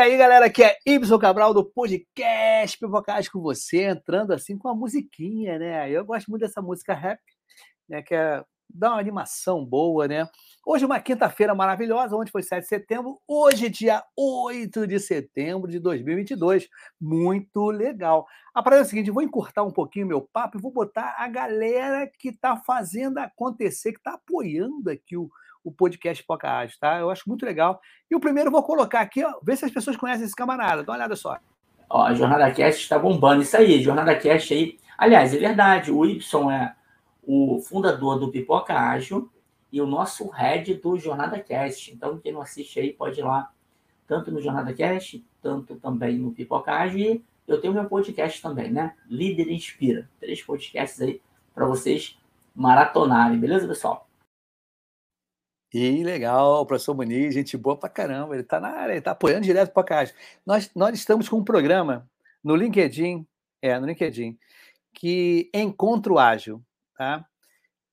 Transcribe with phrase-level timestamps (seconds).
[0.00, 4.74] Aí, galera, aqui é Ibson Cabral do podcast Pipocast com você, entrando assim com a
[4.74, 5.90] musiquinha, né?
[5.90, 7.20] Eu gosto muito dessa música rap,
[7.86, 8.00] né?
[8.00, 10.26] Que é, dá uma animação boa, né?
[10.64, 15.78] Hoje, uma quinta-feira maravilhosa, onde foi 7 de setembro, hoje, dia 8 de setembro de
[15.78, 16.66] 2022.
[16.98, 18.26] Muito legal.
[18.54, 21.28] A parada é a seguinte: vou encurtar um pouquinho meu papo e vou botar a
[21.28, 25.30] galera que está fazendo acontecer, que está apoiando aqui o
[25.64, 26.98] o podcast Poca Ágil, tá?
[26.98, 27.80] Eu acho muito legal.
[28.10, 30.82] E o primeiro eu vou colocar aqui, ó, ver se as pessoas conhecem esse camarada.
[30.82, 31.38] Dá uma olhada só.
[31.88, 33.42] Ó, a Jornada Cast está bombando.
[33.42, 34.78] Isso aí, Jornada Cast aí.
[34.96, 36.74] Aliás, é verdade, o Y é
[37.22, 39.30] o fundador do Pipoca Ágil
[39.72, 41.92] e o nosso head do Jornada Cast.
[41.92, 43.50] Então, quem não assiste aí pode ir lá,
[44.06, 46.98] tanto no Jornada Cast, tanto também no Pipoca Ágil.
[46.98, 48.94] E eu tenho meu podcast também, né?
[49.08, 50.08] Líder Inspira.
[50.20, 51.20] Três podcasts aí
[51.54, 52.18] para vocês
[52.54, 54.09] maratonarem, beleza, pessoal?
[55.72, 59.12] E legal, o professor Muniz, gente boa pra caramba, ele tá na área, ele tá
[59.12, 60.10] apoiando direto para cá.
[60.44, 62.08] Nós, nós estamos com um programa
[62.42, 63.24] no LinkedIn,
[63.62, 64.36] é, no LinkedIn,
[64.92, 66.60] que é Encontro Ágil,
[66.96, 67.24] tá?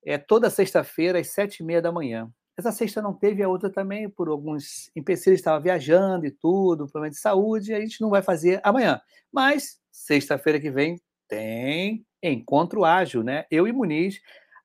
[0.04, 2.28] É toda sexta-feira, às sete e meia da manhã.
[2.56, 7.10] Essa sexta não teve, a outra também, por alguns empecilhos, estava viajando e tudo, problema
[7.10, 9.00] de saúde, a gente não vai fazer amanhã.
[9.32, 13.44] Mas, sexta-feira que vem, tem Encontro Ágil, né?
[13.48, 14.20] Eu e Muniz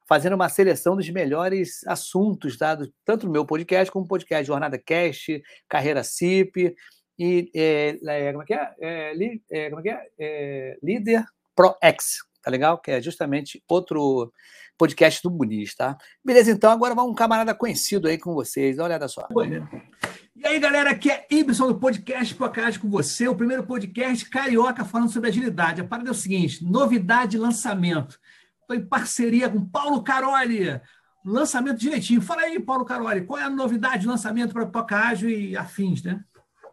[0.07, 2.77] fazendo uma seleção dos melhores assuntos, tá?
[3.05, 6.75] tanto no meu podcast como no podcast Jornada Cast, Carreira CIP
[7.17, 8.73] e é, é, como é que é?
[8.79, 9.13] é,
[9.51, 10.07] é como é, que é?
[10.19, 11.23] é Líder
[11.55, 12.77] Pro X, tá legal?
[12.79, 14.31] Que é justamente outro
[14.77, 15.95] podcast do Muniz, tá?
[16.23, 19.27] Beleza, então agora vamos um camarada conhecido aí com vocês, dá uma olhada só.
[20.35, 24.83] E aí, galera, aqui é Ibson do podcast Podcast com você, o primeiro podcast carioca
[24.83, 25.81] falando sobre agilidade.
[25.81, 28.19] A parada é o seguinte: novidade de lançamento.
[28.63, 30.79] Estou em parceria com Paulo Caroli.
[31.25, 32.21] Lançamento direitinho.
[32.21, 36.21] Fala aí, Paulo Caroli, qual é a novidade de lançamento para Pocágio e afins, né?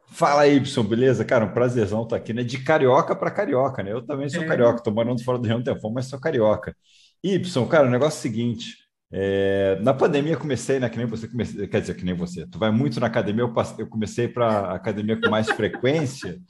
[0.09, 1.25] Fala aí, Y, beleza?
[1.25, 2.43] Cara, um prazerzão estar aqui, né?
[2.43, 3.93] De carioca para carioca, né?
[3.93, 4.47] Eu também sou é.
[4.47, 6.75] carioca, estou morando fora do Rio de Janeiro, mas sou carioca.
[7.23, 8.77] Y, cara, o negócio é o seguinte:
[9.13, 10.89] é, na pandemia comecei, né?
[10.89, 12.47] Que nem você comecei, quer dizer, que nem você.
[12.47, 16.41] Tu vai muito na academia, eu, passei, eu comecei para academia com mais frequência.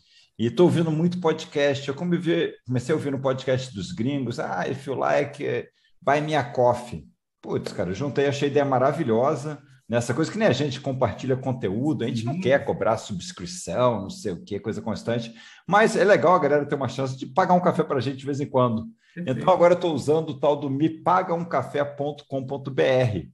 [0.40, 1.86] E estou ouvindo muito podcast.
[1.86, 2.54] Eu comecei
[2.88, 4.40] a ouvir no podcast dos gringos.
[4.40, 5.68] Ah, if you like,
[6.00, 7.06] buy me a coffee.
[7.42, 9.62] Putz, cara, eu juntei, achei a ideia maravilhosa.
[9.86, 12.32] Nessa coisa que nem a gente compartilha conteúdo, a gente uhum.
[12.32, 15.30] não quer cobrar subscrição, não sei o que, coisa constante.
[15.68, 18.16] Mas é legal a galera ter uma chance de pagar um café para a gente
[18.16, 18.86] de vez em quando.
[19.14, 19.42] Perfeito.
[19.42, 23.28] Então agora eu estou usando o tal do mepagaumcafé.com.br.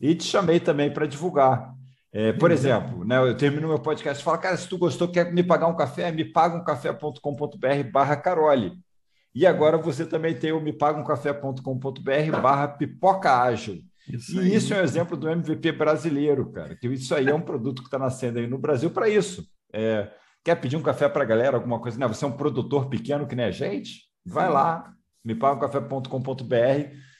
[0.00, 1.74] E te chamei também para divulgar.
[2.12, 5.30] É, por exemplo, né, eu termino meu podcast e falo, cara, se tu gostou, quer
[5.32, 8.72] me pagar um café, me paga um café.com.br barra Carole.
[9.34, 13.78] E agora você também tem o me paga um café.com.br barra pipoca ágil.
[14.08, 16.74] Isso e isso é um exemplo do MVP brasileiro, cara.
[16.74, 19.46] Que isso aí é um produto que está nascendo aí no Brasil para isso.
[19.70, 20.10] É,
[20.42, 21.98] quer pedir um café para a galera, alguma coisa?
[21.98, 22.08] Né?
[22.08, 24.08] Você é um produtor pequeno que nem a gente?
[24.24, 24.92] Vai lá,
[25.22, 27.07] me paga um café.com.br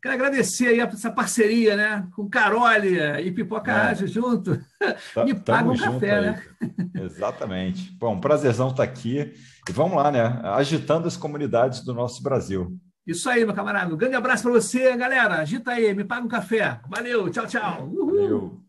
[0.00, 2.08] Quero agradecer aí essa parceria, né?
[2.14, 3.74] Com Carole e Pipoca é.
[3.74, 4.58] Ágil junto.
[5.12, 6.24] Tá, Me paga um café, aí.
[6.26, 6.42] né?
[6.94, 7.90] Exatamente.
[7.98, 9.34] Bom, prazerzão estar tá aqui.
[9.68, 10.40] E vamos lá, né?
[10.44, 12.78] Agitando as comunidades do nosso Brasil.
[13.04, 13.92] Isso aí, meu camarada.
[13.92, 15.40] Um grande abraço para você, galera.
[15.40, 16.80] Agita aí, me paga um café.
[16.88, 17.88] Valeu, tchau, tchau.
[17.88, 18.06] Uhul.
[18.06, 18.60] Valeu.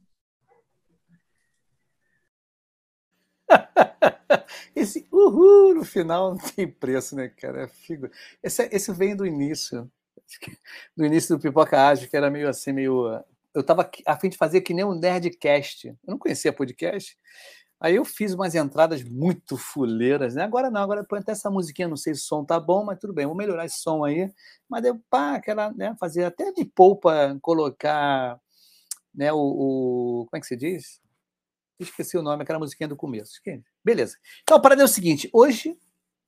[4.76, 7.64] Esse uhul no final não tem preço, né, cara?
[7.64, 7.70] É
[8.42, 9.92] esse, esse vem do início
[10.96, 13.08] do início do Pipoca Ágil, que era meio assim, meio.
[13.54, 15.88] Eu estava a fim de fazer que nem um Nerdcast.
[15.88, 17.18] Eu não conhecia podcast.
[17.82, 20.44] Aí eu fiz umas entradas muito fuleiras, né?
[20.44, 23.00] Agora não, agora põe até essa musiquinha, não sei se o som tá bom, mas
[23.00, 24.30] tudo bem, vou melhorar esse som aí.
[24.68, 28.38] Mas eu, pá, aquela, né, fazer até de poupa colocar,
[29.16, 31.02] né, o, o, como é que se diz?
[31.80, 33.40] Esqueci o nome, aquela musiquinha do começo.
[33.84, 34.18] Beleza.
[34.44, 35.80] Então a parada é o seguinte, hoje,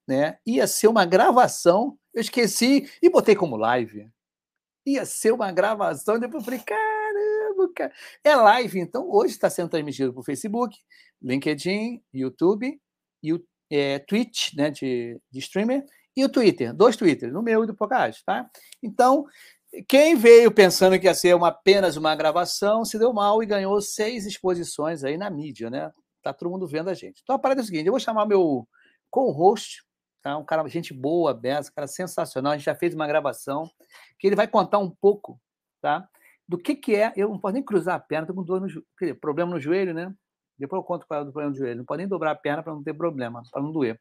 [0.08, 4.10] né, ia ser uma gravação eu esqueci e botei como live.
[4.86, 7.94] Ia ser uma gravação, depois eu falei, caramba, cara.
[8.24, 10.78] É live, então hoje está sendo transmitido por Facebook,
[11.22, 12.80] LinkedIn, YouTube,
[13.22, 15.86] e o é, Twitch, né, de, de streamer,
[16.16, 18.50] e o Twitter, dois Twitters, no meu e do Podcast, tá?
[18.84, 19.26] Então,
[19.88, 23.80] quem veio pensando que ia ser uma, apenas uma gravação, se deu mal e ganhou
[23.82, 25.92] seis exposições aí na mídia, né?
[26.22, 27.22] Tá todo mundo vendo a gente.
[27.24, 28.68] Então a parada é o seguinte: eu vou chamar meu
[29.10, 29.84] co-host,
[30.22, 30.38] Tá?
[30.38, 32.54] Um cara, gente boa, um cara sensacional.
[32.54, 33.70] A gente já fez uma gravação
[34.20, 35.40] que ele vai contar um pouco
[35.82, 36.08] tá?
[36.48, 37.12] do que, que é.
[37.16, 39.94] Eu não posso nem cruzar a perna, estou com dor no dizer, problema no joelho,
[39.94, 40.14] né?
[40.58, 41.78] Depois eu conto qual é o problema do joelho.
[41.78, 44.00] Não pode nem dobrar a perna para não ter problema, para não doer.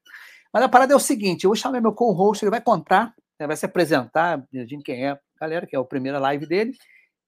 [0.53, 3.47] Mas a parada é o seguinte: eu vou chamar meu co-host, ele vai contar, ele
[3.47, 6.75] vai se apresentar, de quem é, galera, que é a primeira live dele,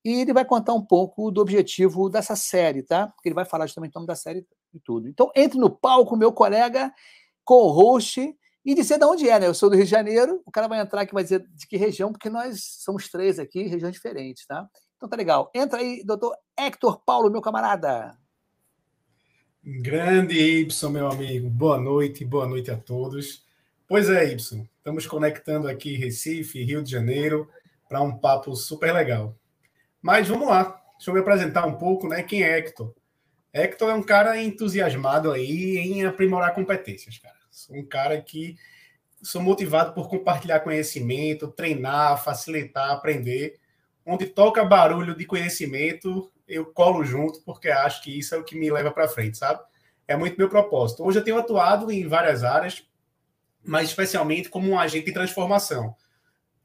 [0.04, 3.06] e ele vai contar um pouco do objetivo dessa série, tá?
[3.06, 4.44] Porque ele vai falar justamente o nome da série
[4.74, 5.08] e tudo.
[5.08, 6.92] Então, entre no palco, meu colega,
[7.44, 9.46] co-host, e dizer de onde é, né?
[9.46, 11.66] Eu sou do Rio de Janeiro, o cara vai entrar aqui e vai dizer de
[11.66, 14.68] que região, porque nós somos três aqui, regiões diferentes, tá?
[14.96, 15.50] Então tá legal.
[15.54, 18.16] Entra aí, doutor Hector Paulo, meu camarada.
[19.64, 21.48] Grande Y, meu amigo.
[21.48, 23.44] Boa noite, boa noite a todos.
[23.88, 24.68] Pois é, Y.
[24.76, 27.48] Estamos conectando aqui Recife, Rio de Janeiro,
[27.88, 29.36] para um papo super legal.
[30.00, 30.80] Mas vamos lá.
[30.96, 32.22] Deixa eu me apresentar um pouco, né?
[32.22, 32.94] Quem é Hector?
[33.52, 37.41] Hector é um cara entusiasmado aí em aprimorar competências, cara.
[37.52, 38.56] Sou um cara que
[39.22, 43.60] sou motivado por compartilhar conhecimento, treinar, facilitar, aprender.
[44.06, 48.58] Onde toca barulho de conhecimento, eu colo junto, porque acho que isso é o que
[48.58, 49.60] me leva para frente, sabe?
[50.08, 51.04] É muito meu propósito.
[51.04, 52.88] Hoje eu tenho atuado em várias áreas,
[53.62, 55.94] mas especialmente como um agente de transformação.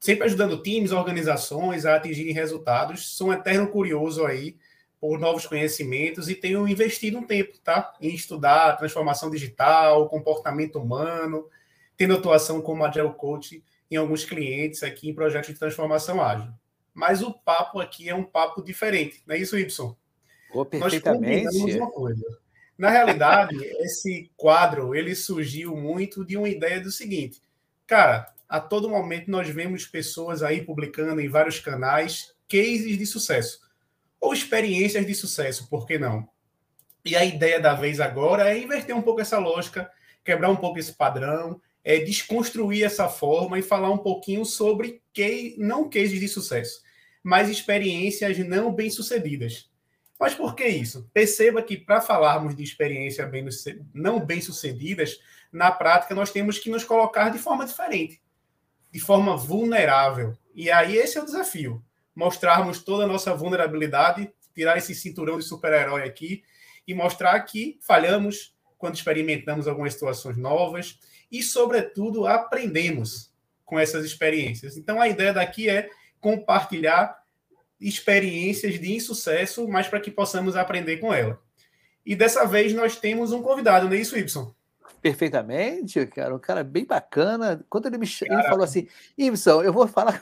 [0.00, 3.14] Sempre ajudando times, organizações a atingirem resultados.
[3.14, 4.56] Sou um eterno curioso aí
[5.00, 7.94] por novos conhecimentos e tenho investido um tempo, tá?
[8.00, 11.48] Em estudar transformação digital, comportamento humano,
[11.96, 16.52] tendo atuação como Agile Coach em alguns clientes aqui em projetos de transformação ágil.
[16.92, 19.94] Mas o papo aqui é um papo diferente, não é isso, Y?
[20.52, 21.44] Oh, perfeitamente.
[21.44, 22.24] Nós uma coisa.
[22.76, 27.40] Na realidade, esse quadro ele surgiu muito de uma ideia do seguinte,
[27.86, 33.67] cara, a todo momento nós vemos pessoas aí publicando em vários canais cases de sucesso
[34.20, 36.28] ou experiências de sucesso, por que não?
[37.04, 39.90] E a ideia da vez agora é inverter um pouco essa lógica,
[40.24, 45.54] quebrar um pouco esse padrão, é desconstruir essa forma e falar um pouquinho sobre que,
[45.58, 46.82] não cases de sucesso,
[47.22, 49.70] mas experiências não bem-sucedidas.
[50.18, 51.08] Mas por que isso?
[51.14, 53.46] Perceba que para falarmos de experiências bem,
[53.94, 55.18] não bem-sucedidas,
[55.52, 58.20] na prática nós temos que nos colocar de forma diferente,
[58.90, 60.36] de forma vulnerável.
[60.52, 61.82] E aí esse é o desafio
[62.18, 66.42] mostrarmos toda a nossa vulnerabilidade, tirar esse cinturão de super-herói aqui
[66.84, 70.98] e mostrar que falhamos quando experimentamos algumas situações novas
[71.30, 73.32] e, sobretudo, aprendemos
[73.64, 74.76] com essas experiências.
[74.76, 75.88] Então, a ideia daqui é
[76.20, 77.22] compartilhar
[77.80, 81.40] experiências de insucesso, mas para que possamos aprender com ela.
[82.04, 84.52] E dessa vez nós temos um convidado, não é isso, Y?
[85.00, 86.34] Perfeitamente, cara.
[86.34, 87.64] Um cara bem bacana.
[87.70, 90.20] Quando ele me ele falou assim, Ibson, eu vou falar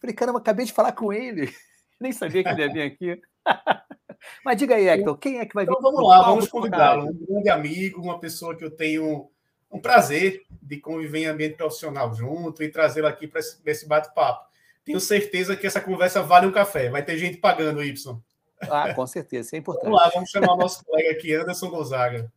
[0.00, 1.52] Falei, caramba, acabei de falar com ele.
[2.00, 3.20] Nem sabia que ele ia vir aqui.
[4.44, 5.70] Mas diga aí, Hector, quem é que vai vir?
[5.70, 7.06] Então vamos lá, vamos convidá-lo.
[7.06, 9.30] Um grande amigo, uma pessoa que eu tenho
[9.70, 14.46] um prazer de conviver em ambiente profissional junto e trazê-lo aqui para esse bate-papo.
[14.84, 16.88] Tenho certeza que essa conversa vale um café.
[16.88, 18.20] Vai ter gente pagando, Y.
[18.62, 19.84] Ah, com certeza, isso é importante.
[19.84, 22.32] Vamos lá, vamos chamar o nosso colega aqui, Anderson Gonzaga.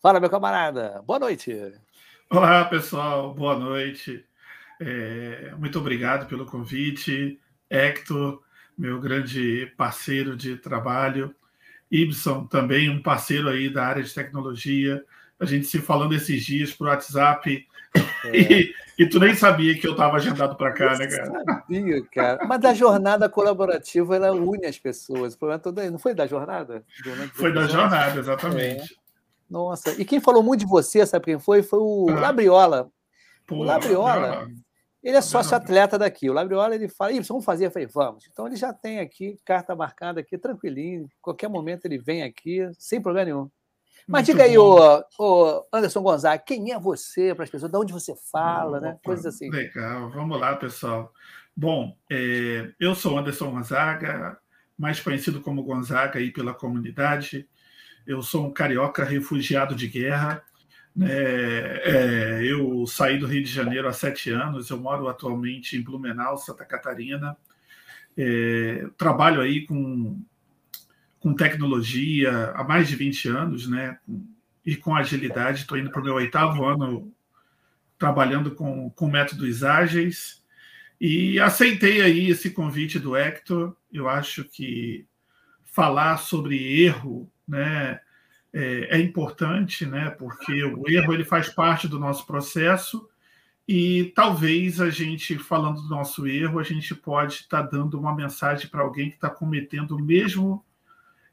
[0.00, 1.02] Fala, meu camarada.
[1.04, 1.74] Boa noite.
[2.30, 3.34] Olá, pessoal.
[3.34, 4.24] Boa noite.
[4.80, 7.38] É, muito obrigado pelo convite,
[7.70, 8.42] Hector,
[8.76, 11.34] meu grande parceiro de trabalho,
[11.90, 15.04] Ibson, também um parceiro aí da área de tecnologia.
[15.38, 17.66] A gente se falando esses dias por WhatsApp
[18.24, 18.30] é.
[18.36, 21.44] e, e, tu nem sabia que eu estava agendado para cá, né, cara?
[21.44, 22.44] Sabia, cara.
[22.46, 25.34] Mas da jornada colaborativa ela une as pessoas.
[25.34, 25.90] O problema todo aí.
[25.90, 26.84] Não foi da jornada?
[27.34, 28.92] Foi da jornada, exatamente.
[28.92, 29.04] É.
[29.48, 31.62] Nossa, e quem falou muito de você, sabe quem foi?
[31.62, 32.20] Foi o ah.
[32.20, 32.90] Labriola.
[33.46, 34.48] Pô, o Labriola,
[35.02, 36.30] ele é sócio-atleta daqui.
[36.30, 37.66] O Labriola ele fala, vamos fazer?
[37.66, 38.26] Eu falei, vamos.
[38.30, 41.06] Então ele já tem aqui, carta marcada aqui, tranquilinho.
[41.20, 43.50] Qualquer momento ele vem aqui, sem problema nenhum.
[44.06, 47.70] Mas Muito diga aí, o, Anderson Gonzaga, quem é você para as pessoas?
[47.70, 48.98] De onde você fala, né?
[49.02, 49.50] Coisas assim.
[49.50, 51.12] Legal, vamos lá, pessoal.
[51.56, 54.38] Bom, é, eu sou Anderson Gonzaga,
[54.76, 57.48] mais conhecido como Gonzaga aí pela comunidade.
[58.06, 60.42] Eu sou um carioca refugiado de guerra.
[61.02, 65.82] É, é, eu saí do Rio de Janeiro há sete anos, eu moro atualmente em
[65.82, 67.36] Blumenau, Santa Catarina.
[68.16, 70.22] É, trabalho aí com,
[71.18, 73.98] com tecnologia há mais de 20 anos, né?
[74.64, 75.60] E com agilidade.
[75.60, 77.12] Estou indo para o meu oitavo ano
[77.98, 80.42] trabalhando com, com métodos ágeis.
[81.00, 83.76] E aceitei aí esse convite do Hector.
[83.92, 85.06] Eu acho que
[85.64, 88.00] falar sobre erro, né?
[88.54, 90.10] É, é, importante, né?
[90.10, 93.08] Porque o erro ele faz parte do nosso processo
[93.66, 98.14] e talvez a gente falando do nosso erro a gente pode estar tá dando uma
[98.14, 100.64] mensagem para alguém que está cometendo o mesmo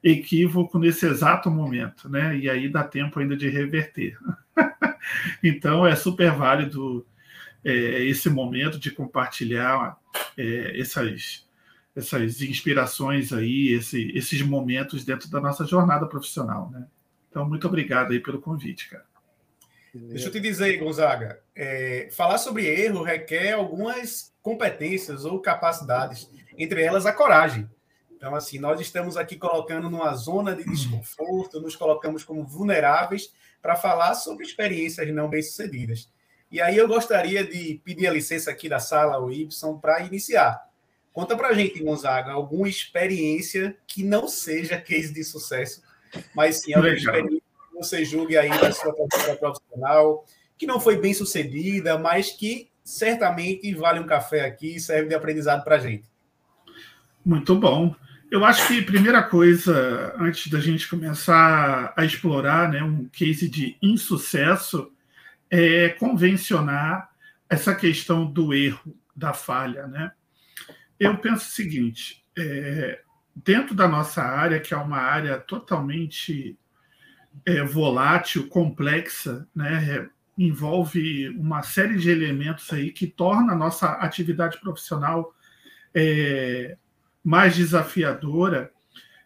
[0.02, 2.36] equívoco nesse exato momento, né?
[2.36, 4.18] E aí dá tempo ainda de reverter.
[5.44, 7.06] então é super válido
[7.64, 9.96] é, esse momento de compartilhar
[10.36, 11.46] é, essas
[11.94, 16.86] essas inspirações aí, esse, esses momentos dentro da nossa jornada profissional, né?
[17.32, 19.06] Então, muito obrigado aí pelo convite, cara.
[19.94, 26.82] Deixa eu te dizer, Gonzaga, é, falar sobre erro requer algumas competências ou capacidades, entre
[26.82, 27.68] elas a coragem.
[28.14, 33.76] Então, assim, nós estamos aqui colocando numa zona de desconforto, nos colocamos como vulneráveis para
[33.76, 36.10] falar sobre experiências não bem-sucedidas.
[36.50, 40.68] E aí eu gostaria de pedir a licença aqui da sala, o Ibson, para iniciar.
[41.14, 45.82] Conta para a gente, Gonzaga, alguma experiência que não seja case de sucesso,
[46.34, 50.24] mas sim alguma experiência que você julgue aí na sua trajetória profissional,
[50.58, 55.14] que não foi bem sucedida, mas que certamente vale um café aqui e serve de
[55.14, 56.10] aprendizado para a gente.
[57.24, 57.94] Muito bom.
[58.30, 63.76] Eu acho que primeira coisa, antes da gente começar a explorar né, um case de
[63.82, 64.90] insucesso,
[65.50, 67.10] é convencionar
[67.48, 69.86] essa questão do erro, da falha.
[69.86, 70.10] Né?
[70.98, 73.02] Eu penso o seguinte: é,
[73.34, 76.58] dentro da nossa área, que é uma área totalmente
[77.46, 84.58] é, volátil, complexa, né, envolve uma série de elementos aí que torna a nossa atividade
[84.60, 85.34] profissional
[85.94, 86.76] é,
[87.22, 88.72] mais desafiadora,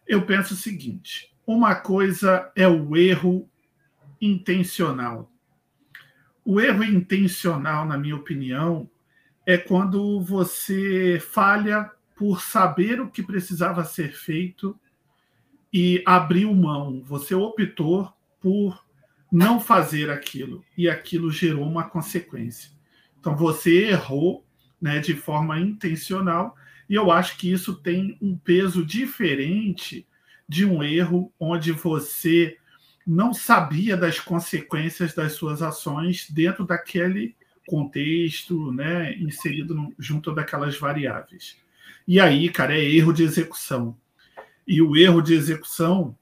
[0.07, 3.49] eu penso o seguinte: uma coisa é o erro
[4.21, 5.31] intencional.
[6.45, 8.89] O erro intencional, na minha opinião,
[9.45, 14.79] é quando você falha por saber o que precisava ser feito
[15.73, 17.03] e abriu mão.
[17.05, 18.85] Você optou por
[19.31, 22.71] não fazer aquilo e aquilo gerou uma consequência.
[23.21, 24.45] Então você errou,
[24.81, 26.57] né, de forma intencional
[26.89, 30.07] e eu acho que isso tem um peso diferente
[30.49, 32.57] de um erro onde você
[33.07, 40.79] não sabia das consequências das suas ações dentro daquele contexto, né, inserido no, junto daquelas
[40.79, 41.57] variáveis.
[42.07, 43.97] E aí, cara, é erro de execução.
[44.67, 46.17] E o erro de execução,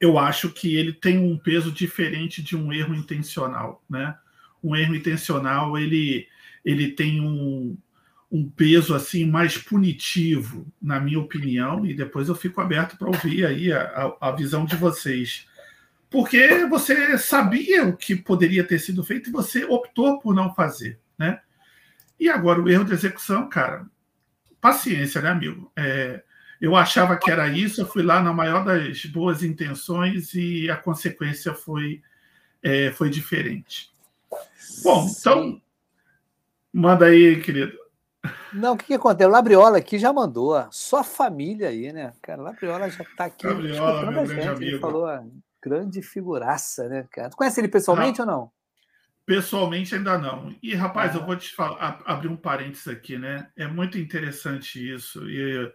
[0.00, 4.16] eu acho que ele tem um peso diferente de um erro intencional, né?
[4.62, 6.26] Um erro intencional, ele,
[6.64, 7.76] ele tem um,
[8.30, 13.46] um peso assim mais punitivo, na minha opinião, e depois eu fico aberto para ouvir
[13.46, 15.46] aí a, a, visão de vocês.
[16.10, 20.98] Porque você sabia o que poderia ter sido feito e você optou por não fazer,
[21.18, 21.40] né?
[22.18, 23.86] E agora o erro de execução, cara,
[24.60, 25.70] paciência, né, amigo?
[25.76, 26.22] É,
[26.60, 30.76] eu achava que era isso, eu fui lá na maior das boas intenções e a
[30.76, 32.02] consequência foi,
[32.62, 33.90] é, foi diferente.
[34.82, 35.60] Bom, então,
[36.72, 37.76] manda aí, querido.
[38.52, 39.28] Não, o que, que aconteceu?
[39.28, 40.66] O Labriola aqui já mandou.
[40.70, 42.12] Só família aí, né?
[42.22, 43.46] Cara, o Labriola já está aqui.
[43.46, 44.36] Labriola, meu gente.
[44.36, 45.24] grande Ele falou a
[45.62, 47.30] grande figuraça, né, cara?
[47.30, 48.26] Tu conhece ele pessoalmente não.
[48.26, 48.55] ou não?
[49.26, 50.54] Pessoalmente ainda não.
[50.62, 51.18] E, rapaz, ah.
[51.18, 53.50] eu vou te falar, abrir um parênteses aqui, né?
[53.56, 55.28] É muito interessante isso.
[55.28, 55.72] E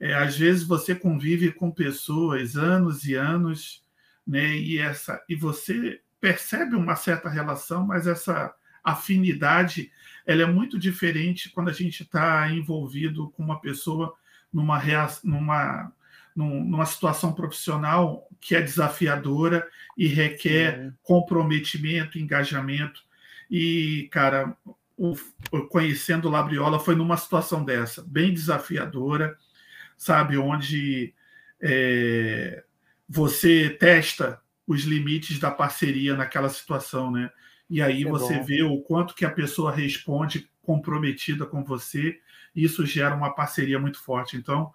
[0.00, 3.84] é, às vezes você convive com pessoas anos e anos,
[4.26, 4.56] né?
[4.56, 9.92] E, essa, e você percebe uma certa relação, mas essa afinidade
[10.24, 14.14] ela é muito diferente quando a gente está envolvido com uma pessoa
[14.52, 14.80] numa,
[15.22, 15.92] numa,
[16.36, 19.66] numa situação profissional que é desafiadora
[19.96, 23.00] e requer comprometimento, engajamento.
[23.50, 24.54] E, cara,
[24.96, 25.16] o,
[25.70, 29.36] conhecendo o Labriola foi numa situação dessa, bem desafiadora,
[29.96, 31.14] sabe, onde
[31.60, 32.62] é,
[33.08, 37.30] você testa os limites da parceria naquela situação, né?
[37.68, 38.44] e aí é você bom.
[38.44, 42.18] vê o quanto que a pessoa responde comprometida com você,
[42.54, 44.36] e isso gera uma parceria muito forte.
[44.36, 44.72] Então,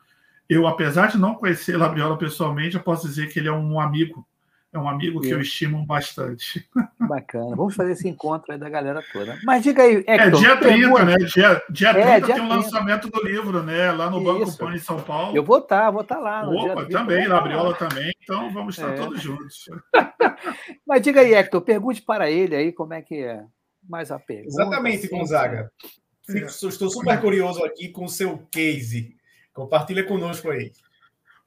[0.51, 4.27] eu, apesar de não conhecer Labriola pessoalmente, eu posso dizer que ele é um amigo,
[4.73, 6.69] é um amigo que eu estimo bastante.
[6.99, 7.55] Bacana.
[7.55, 9.39] Vamos fazer esse encontro aí da galera toda.
[9.45, 11.05] Mas diga aí, é, Hector, É dia 30, pergunta...
[11.05, 11.15] né?
[11.19, 13.93] Dia, dia 30 é, dia tem o um lançamento do livro, né?
[13.93, 15.37] Lá no Banco Pan em São Paulo.
[15.37, 16.49] Eu vou estar, tá, vou estar tá lá.
[16.49, 18.11] Opa, também, Labriola também.
[18.21, 18.95] Então vamos estar é.
[18.95, 19.69] todos juntos.
[20.85, 23.41] Mas diga aí, Hector, pergunte para ele aí como é que é.
[23.87, 24.49] Mais a pergunta.
[24.49, 25.71] Exatamente, assim, Gonzaga.
[26.27, 29.15] Estou super curioso aqui com o seu case.
[29.53, 30.71] Compartilha conosco aí.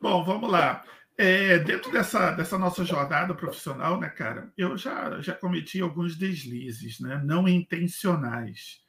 [0.01, 0.85] Bom, vamos lá.
[1.17, 6.99] É, dentro dessa, dessa nossa jornada profissional, né, cara, eu já, já cometi alguns deslizes,
[6.99, 8.81] né, não intencionais.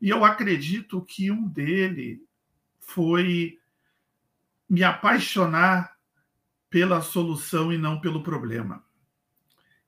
[0.00, 2.22] E eu acredito que um dele
[2.78, 3.58] foi
[4.68, 5.96] me apaixonar
[6.68, 8.84] pela solução e não pelo problema.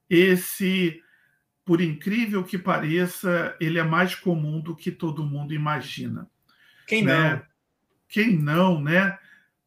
[0.09, 1.03] Esse,
[1.65, 6.31] por incrível que pareça, ele é mais comum do que todo mundo imagina.
[6.87, 7.35] Quem né?
[7.35, 7.43] não?
[8.09, 9.19] Quem não, né?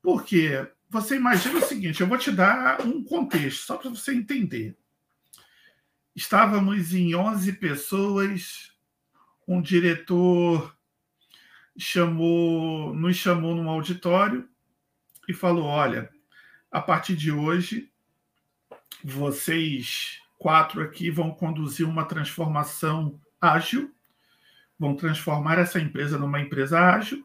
[0.02, 4.78] Porque você imagina o seguinte: eu vou te dar um contexto, só para você entender.
[6.16, 8.72] Estávamos em 11 pessoas,
[9.48, 10.76] um diretor
[11.78, 14.48] chamou, nos chamou num auditório
[15.28, 16.10] e falou: olha,
[16.72, 17.92] a partir de hoje,
[19.04, 23.94] vocês quatro aqui vão conduzir uma transformação ágil,
[24.78, 27.24] vão transformar essa empresa numa empresa ágil,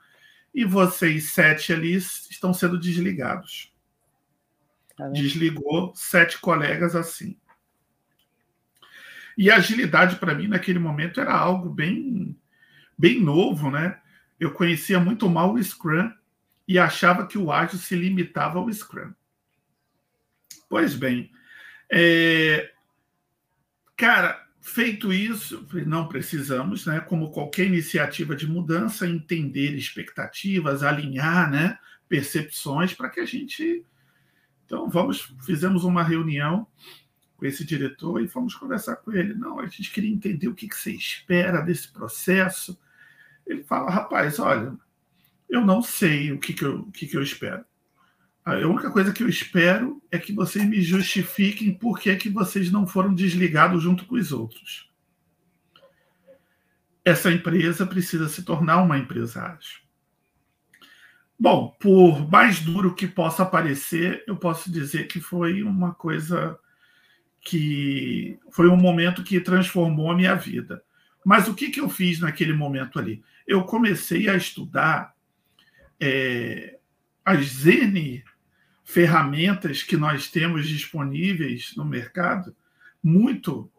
[0.55, 3.75] e vocês sete ali estão sendo desligados.
[5.13, 7.37] Desligou sete colegas assim.
[9.37, 12.39] E agilidade para mim naquele momento era algo bem
[12.97, 14.01] bem novo, né?
[14.39, 16.13] Eu conhecia muito mal o Scrum
[16.67, 19.13] e achava que o ágil se limitava ao Scrum.
[20.69, 21.33] Pois bem,
[21.91, 22.73] é...
[23.97, 26.99] cara, feito isso, não precisamos, né?
[26.99, 31.79] Como qualquer iniciativa de mudança, entender expectativas, alinhar, né?
[32.09, 33.85] Percepções para que a gente.
[34.65, 36.67] Então, vamos, fizemos uma reunião
[37.37, 39.35] com esse diretor e fomos conversar com ele.
[39.35, 42.81] Não, a gente queria entender o que, que você espera desse processo.
[43.47, 44.75] Ele fala, rapaz, olha,
[45.47, 47.63] eu não sei o que, que, eu, o que, que eu espero.
[48.45, 52.71] A única coisa que eu espero é que vocês me justifiquem por que, que vocês
[52.71, 54.93] não foram desligados junto com os outros.
[57.03, 59.81] Essa empresa precisa se tornar uma empresa ágil.
[61.41, 66.59] Bom, por mais duro que possa parecer, eu posso dizer que foi uma coisa
[67.41, 70.83] que foi um momento que transformou a minha vida.
[71.25, 73.23] Mas o que, que eu fiz naquele momento ali?
[73.47, 75.15] Eu comecei a estudar
[75.99, 76.79] é,
[77.25, 78.23] as N
[78.85, 82.55] ferramentas que nós temos disponíveis no mercado,
[83.03, 83.71] muito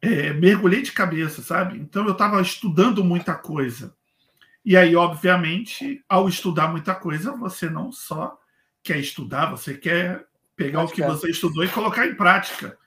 [0.00, 1.78] é, mergulhei de cabeça, sabe?
[1.78, 3.94] Então eu estava estudando muita coisa.
[4.64, 8.38] E aí, obviamente, ao estudar muita coisa, você não só
[8.82, 10.24] quer estudar, você quer
[10.56, 12.78] pegar o que você estudou e colocar em prática.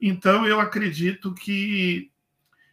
[0.00, 2.10] Então, eu acredito que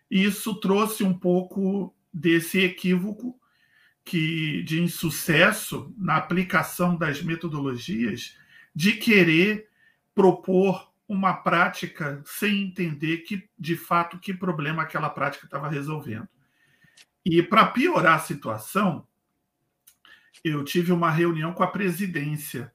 [0.09, 3.38] isso trouxe um pouco desse equívoco
[4.09, 8.35] que de insucesso na aplicação das metodologias
[8.73, 9.69] de querer
[10.15, 16.27] propor uma prática sem entender que de fato que problema aquela prática estava resolvendo.
[17.23, 19.07] E para piorar a situação,
[20.43, 22.73] eu tive uma reunião com a presidência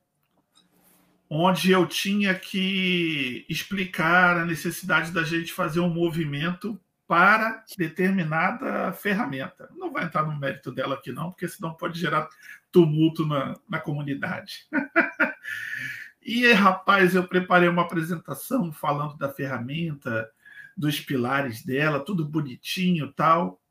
[1.29, 6.81] onde eu tinha que explicar a necessidade da gente fazer um movimento
[7.15, 9.71] para determinada ferramenta.
[9.77, 12.29] Não vai entrar no mérito dela aqui, não, porque senão pode gerar
[12.73, 14.67] tumulto na, na comunidade.
[16.21, 20.29] e, rapaz, eu preparei uma apresentação falando da ferramenta,
[20.77, 23.63] dos pilares dela, tudo bonitinho tal.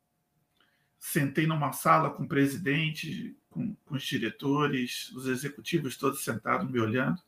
[0.98, 6.80] Sentei numa sala com o presidente, com, com os diretores, os executivos todos sentados me
[6.80, 7.22] olhando.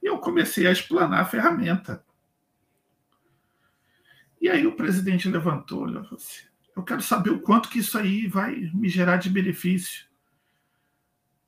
[0.00, 2.04] E eu comecei a explanar a ferramenta.
[4.42, 6.42] E aí o presidente levantou, olhou assim,
[6.76, 10.04] eu quero saber o quanto que isso aí vai me gerar de benefício.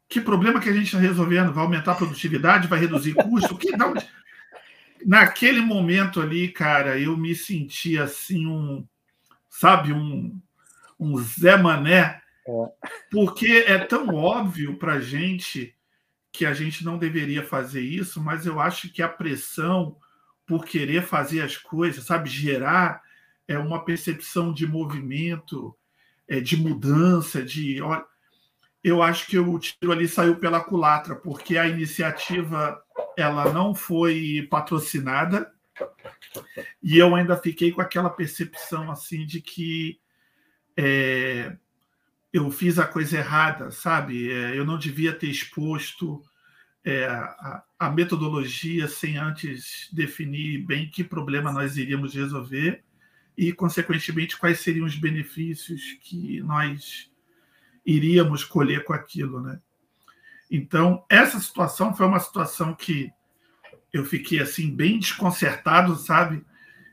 [0.09, 1.53] Que problema que a gente está resolvendo?
[1.53, 2.69] Vai aumentar a produtividade?
[2.69, 3.59] Vai reduzir custo?
[3.59, 4.07] Que, onde...
[5.05, 8.87] Naquele momento ali, cara, eu me senti assim um,
[9.51, 10.41] sabe, um,
[10.99, 12.69] um Zé Mané, é.
[13.11, 15.75] porque é tão óbvio para gente
[16.31, 19.97] que a gente não deveria fazer isso, mas eu acho que a pressão
[20.47, 23.03] por querer fazer as coisas, sabe, gerar
[23.47, 25.77] é uma percepção de movimento,
[26.27, 27.79] é, de mudança, de
[28.83, 32.83] eu acho que o tiro ali saiu pela culatra, porque a iniciativa
[33.17, 35.53] ela não foi patrocinada
[36.83, 39.99] e eu ainda fiquei com aquela percepção assim de que
[40.77, 41.57] é,
[42.33, 44.31] eu fiz a coisa errada, sabe?
[44.31, 46.23] É, eu não devia ter exposto
[46.85, 52.85] é, a, a, metodologia sem antes definir bem que problema nós iríamos resolver
[53.37, 57.11] e, consequentemente, quais seriam os benefícios que nós
[57.87, 59.59] iríamos colher com aquilo, né?
[60.51, 63.11] Então, essa situação foi uma situação que
[63.93, 66.45] eu fiquei assim bem desconcertado, sabe?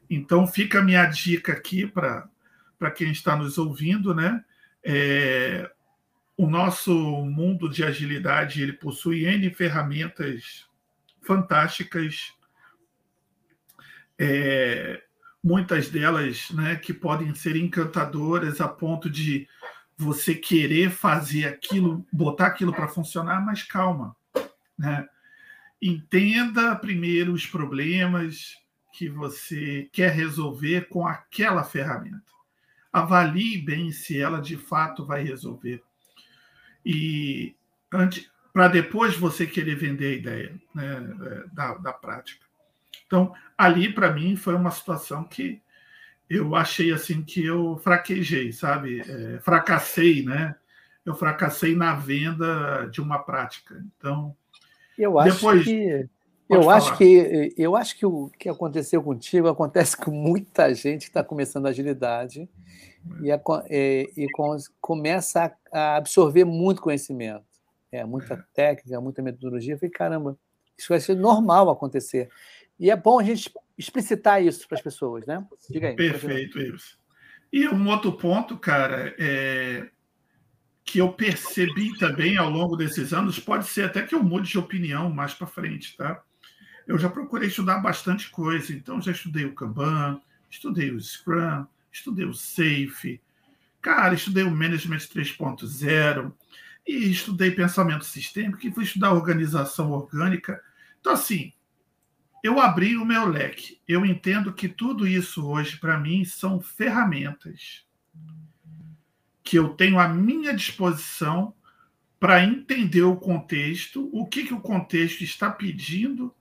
[0.10, 4.44] Então, fica a minha dica aqui para quem está nos ouvindo, né?
[4.84, 5.70] É,
[6.42, 10.66] o nosso mundo de agilidade ele possui N ferramentas
[11.22, 12.34] fantásticas,
[14.18, 15.04] é,
[15.44, 19.48] muitas delas né, que podem ser encantadoras a ponto de
[19.96, 24.16] você querer fazer aquilo, botar aquilo para funcionar, mas calma.
[24.76, 25.08] Né?
[25.80, 28.58] Entenda primeiro os problemas
[28.92, 32.32] que você quer resolver com aquela ferramenta
[32.92, 35.84] avalie bem se ela de fato vai resolver.
[36.86, 37.56] E
[38.54, 42.46] para depois você querer vender a ideia né, é, da, da prática.
[43.06, 45.62] Então, ali para mim foi uma situação que
[46.30, 49.02] eu achei assim que eu fraquejei, sabe?
[49.02, 50.56] É, fracassei, né?
[51.06, 53.84] eu fracassei na venda de uma prática.
[53.98, 54.36] Então,
[54.98, 56.10] eu acho depois, que
[56.50, 61.10] eu acho que eu acho que o que aconteceu contigo acontece com muita gente que
[61.10, 62.48] está começando agilidade
[63.22, 67.46] e, a, e, e com, começa a, a, absorver muito conhecimento,
[67.92, 68.44] é muita é.
[68.54, 69.74] técnica, muita metodologia.
[69.74, 70.38] Eu falei, caramba,
[70.78, 72.30] isso vai ser normal acontecer.
[72.80, 75.46] E é bom a gente explicitar isso para as pessoas, né?
[75.70, 75.96] Diga aí.
[75.96, 77.00] Perfeito, isso.
[77.52, 79.90] E um outro ponto, cara, é
[80.84, 84.58] que eu percebi também ao longo desses anos, pode ser até que eu mude de
[84.58, 86.22] opinião mais para frente, tá?
[86.88, 92.26] Eu já procurei estudar bastante coisa, então já estudei o Kanban, estudei o Scrum, estudei
[92.26, 93.22] o Safe,
[93.82, 96.34] cara, estudei o Management 3.0
[96.88, 100.62] e estudei pensamento sistêmico e fui estudar organização orgânica.
[101.00, 101.54] Então, assim,
[102.44, 103.80] eu abri o meu leque.
[103.88, 107.86] Eu entendo que tudo isso hoje, para mim, são ferramentas
[109.44, 111.54] que eu tenho à minha disposição
[112.20, 116.34] para entender o contexto, o que, que o contexto está pedindo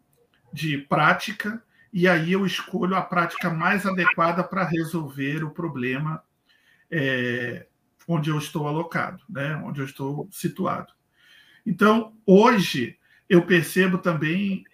[0.52, 6.22] de prática, e aí eu escolho a prática mais adequada para resolver o problema
[6.90, 7.66] é,
[8.06, 9.56] onde eu estou alocado, né?
[9.56, 10.92] onde eu estou situado.
[11.66, 12.98] Então, hoje,
[13.28, 14.64] eu percebo também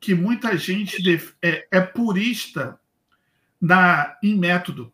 [0.00, 0.96] que muita gente
[1.40, 2.78] é, é purista
[3.60, 4.92] na, em método.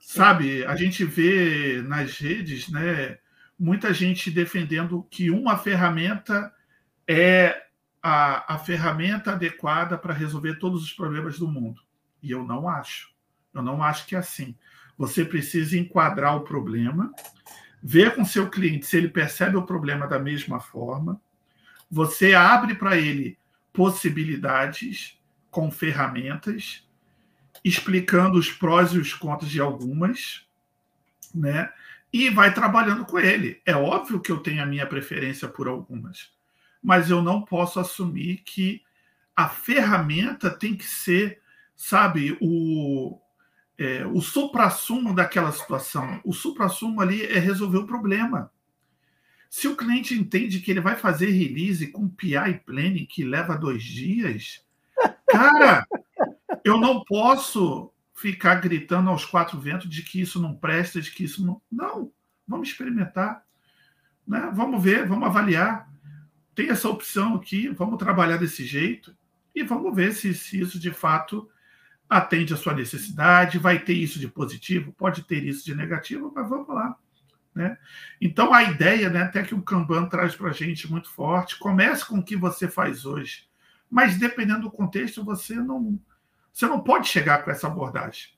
[0.00, 3.18] Sabe, a gente vê nas redes, né,
[3.58, 6.52] muita gente defendendo que uma ferramenta
[7.06, 7.69] é
[8.02, 11.82] a, a ferramenta adequada para resolver todos os problemas do mundo.
[12.22, 13.10] E eu não acho.
[13.52, 14.56] Eu não acho que é assim.
[14.96, 17.12] Você precisa enquadrar o problema,
[17.82, 21.20] ver com seu cliente se ele percebe o problema da mesma forma.
[21.90, 23.38] Você abre para ele
[23.72, 25.18] possibilidades
[25.50, 26.86] com ferramentas,
[27.64, 30.46] explicando os prós e os contras de algumas,
[31.34, 31.72] né?
[32.12, 33.60] E vai trabalhando com ele.
[33.64, 36.30] É óbvio que eu tenho a minha preferência por algumas
[36.82, 38.82] mas eu não posso assumir que
[39.36, 41.40] a ferramenta tem que ser,
[41.76, 43.18] sabe, o,
[43.78, 46.20] é, o supra-sumo daquela situação.
[46.24, 48.50] O supra-sumo ali é resolver o problema.
[49.48, 53.82] Se o cliente entende que ele vai fazer release com PI planning que leva dois
[53.82, 54.64] dias,
[55.28, 55.86] cara,
[56.64, 61.24] eu não posso ficar gritando aos quatro ventos de que isso não presta, de que
[61.24, 61.60] isso não.
[61.70, 62.12] Não,
[62.46, 63.42] vamos experimentar.
[64.26, 64.50] Né?
[64.54, 65.89] Vamos ver, vamos avaliar
[66.54, 69.16] tem essa opção aqui, vamos trabalhar desse jeito
[69.54, 71.48] e vamos ver se, se isso de fato
[72.08, 76.48] atende a sua necessidade, vai ter isso de positivo, pode ter isso de negativo, mas
[76.48, 76.96] vamos lá.
[77.54, 77.78] Né?
[78.20, 82.04] Então, a ideia, né, até que o Kanban traz para a gente muito forte, comece
[82.04, 83.48] com o que você faz hoje,
[83.88, 86.00] mas dependendo do contexto, você não,
[86.52, 88.30] você não pode chegar com essa abordagem.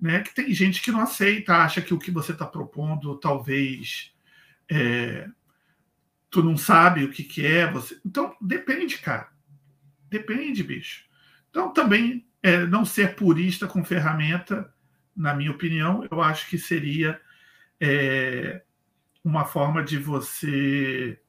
[0.00, 0.20] Né?
[0.20, 4.14] Que tem gente que não aceita, acha que o que você está propondo talvez
[4.70, 5.28] é,
[6.30, 7.70] tu não sabe o que, que é.
[7.70, 8.00] Você...
[8.04, 9.28] Então, depende, cara.
[10.08, 11.04] Depende, bicho.
[11.50, 14.72] Então, também é, não ser purista com ferramenta,
[15.14, 17.20] na minha opinião, eu acho que seria
[17.80, 18.62] é,
[19.24, 21.20] uma forma de você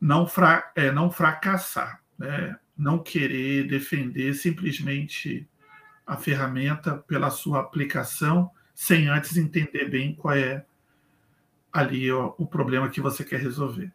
[0.00, 2.56] não, fra é, não fracassar, né?
[2.76, 5.48] não querer defender simplesmente
[6.06, 10.64] a ferramenta pela sua aplicação, sem antes entender bem qual é
[11.72, 13.92] ali ó, o problema que você quer resolver.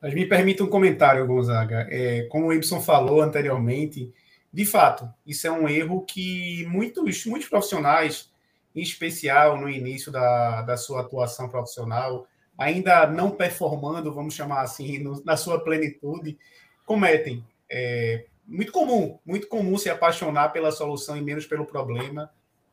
[0.00, 1.86] Mas me permita um comentário, Gonzaga.
[1.90, 4.12] É, como o Ibson falou anteriormente,
[4.52, 8.30] de fato, isso é um erro que muitos, muitos profissionais,
[8.74, 14.98] em especial no início da, da sua atuação profissional, ainda não performando, vamos chamar assim,
[14.98, 16.38] no, na sua plenitude,
[16.84, 17.44] cometem.
[17.70, 22.30] É muito comum, muito comum se apaixonar pela solução e menos pelo problema.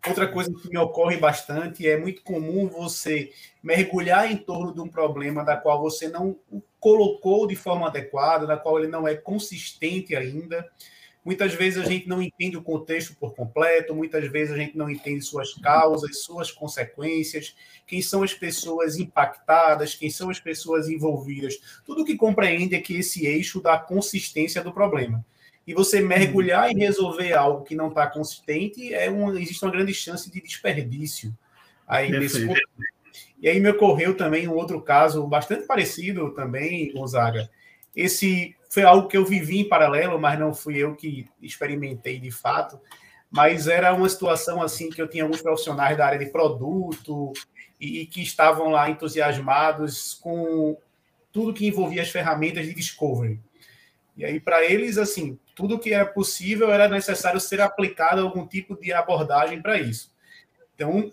[0.08, 4.88] Outra coisa que me ocorre bastante é muito comum você mergulhar em torno de um
[4.88, 6.38] problema da qual você não
[6.80, 10.68] colocou de forma adequada, da qual ele não é consistente ainda.
[11.26, 14.90] Muitas vezes a gente não entende o contexto por completo, muitas vezes a gente não
[14.90, 17.54] entende suas causas, suas consequências,
[17.86, 21.58] quem são as pessoas impactadas, quem são as pessoas envolvidas.
[21.86, 25.26] Tudo que compreende é que esse eixo da consistência do problema
[25.68, 29.94] e você mergulhar e resolver algo que não está consistente, é uma, existe uma grande
[29.94, 31.38] chance de desperdício
[31.86, 32.48] aí nesse.
[33.40, 37.50] E aí me ocorreu também um outro caso bastante parecido também, Gonzaga.
[37.94, 42.32] Esse foi algo que eu vivi em paralelo, mas não fui eu que experimentei de
[42.32, 42.80] fato.
[43.30, 47.34] Mas era uma situação assim que eu tinha alguns profissionais da área de produto
[47.80, 50.78] e, e que estavam lá entusiasmados com
[51.32, 53.40] tudo que envolvia as ferramentas de discovery.
[54.18, 58.76] E aí, para eles, assim, tudo que era possível era necessário ser aplicado algum tipo
[58.76, 60.12] de abordagem para isso.
[60.76, 61.12] Então,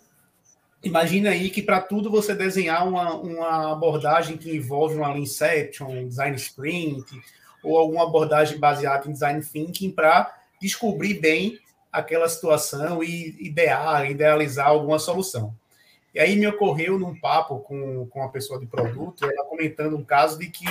[0.84, 6.06] Imagina aí que para tudo você desenhar uma, uma abordagem que envolve uma Inception, um
[6.08, 7.06] Design Sprint,
[7.62, 11.58] ou alguma abordagem baseada em Design Thinking para descobrir bem
[11.90, 15.54] aquela situação e idear, idealizar alguma solução.
[16.14, 20.04] E aí me ocorreu num papo com, com uma pessoa de produto, ela comentando um
[20.04, 20.66] caso de que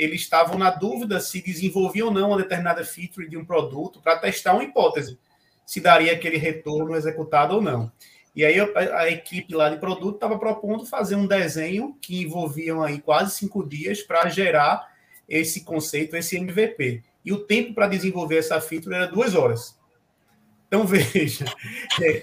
[0.00, 4.18] eles estavam na dúvida se desenvolviam ou não uma determinada feature de um produto para
[4.18, 5.18] testar uma hipótese,
[5.66, 7.92] se daria aquele retorno executado ou não.
[8.34, 12.98] E aí a, equipe lá de produto estava propondo fazer um desenho que envolviam aí
[12.98, 14.88] quase cinco dias para gerar
[15.28, 17.02] esse conceito, esse MVP.
[17.22, 19.78] E o tempo para desenvolver essa feature era duas horas.
[20.70, 21.44] Então, veja,
[22.00, 22.22] é,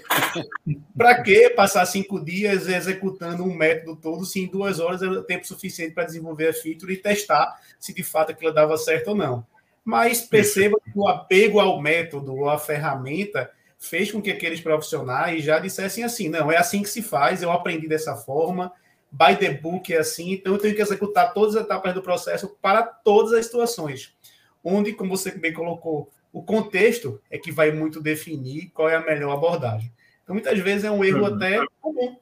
[0.96, 5.46] para que passar cinco dias executando um método todo se em duas horas era tempo
[5.46, 9.46] suficiente para desenvolver a feature e testar se de fato aquilo dava certo ou não?
[9.84, 15.44] Mas perceba que o apego ao método ou à ferramenta fez com que aqueles profissionais
[15.44, 18.72] já dissessem assim: não, é assim que se faz, eu aprendi dessa forma,
[19.12, 22.56] by the book é assim, então eu tenho que executar todas as etapas do processo
[22.62, 24.16] para todas as situações.
[24.64, 29.04] Onde, como você bem colocou, o contexto é que vai muito definir qual é a
[29.04, 29.92] melhor abordagem.
[30.22, 31.34] Então, muitas vezes é um erro uhum.
[31.34, 32.16] até comum.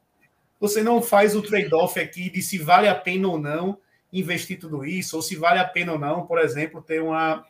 [0.60, 3.78] Você não faz o trade-off aqui de se vale a pena ou não
[4.12, 7.44] investir tudo isso, ou se vale a pena ou não, por exemplo, ter uma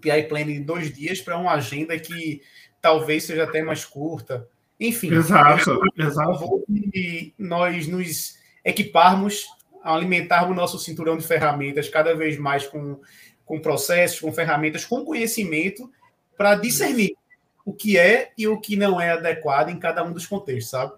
[0.00, 2.40] PI plan de dois dias para uma agenda que
[2.80, 4.48] talvez seja até mais curta.
[4.80, 6.64] Enfim, exato, exato.
[6.94, 9.46] E nós nos equiparmos,
[9.82, 13.00] alimentarmos nosso cinturão de ferramentas cada vez mais com
[13.44, 15.90] com processos, com ferramentas, com conhecimento
[16.36, 17.16] para discernir
[17.64, 20.92] o que é e o que não é adequado em cada um dos contextos, sabe?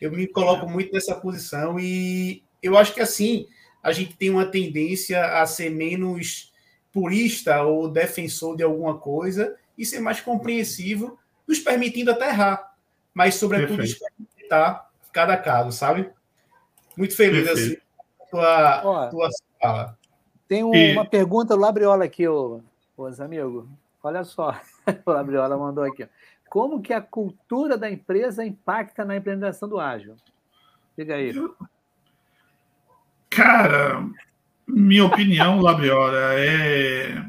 [0.00, 3.46] Eu me coloco muito nessa posição e eu acho que assim
[3.82, 6.52] a gente tem uma tendência a ser menos
[6.92, 12.74] purista ou defensor de alguma coisa e ser mais compreensivo, nos permitindo até errar,
[13.12, 16.10] mas sobretudo experimentar cada caso, sabe?
[16.96, 17.72] Muito feliz Perfeito.
[17.74, 17.86] assim
[18.30, 19.30] tua, tua
[19.60, 19.98] fala.
[20.48, 20.92] Tem um, e...
[20.92, 22.62] uma pergunta do Labriola aqui, ô,
[22.96, 23.66] os amigos.
[24.02, 24.58] Olha só,
[25.04, 26.08] o Labriola mandou aqui.
[26.48, 30.14] Como que a cultura da empresa impacta na implementação do ágil?
[30.96, 31.34] Diga aí.
[33.28, 34.08] Cara,
[34.66, 37.22] minha opinião, Labriola, é,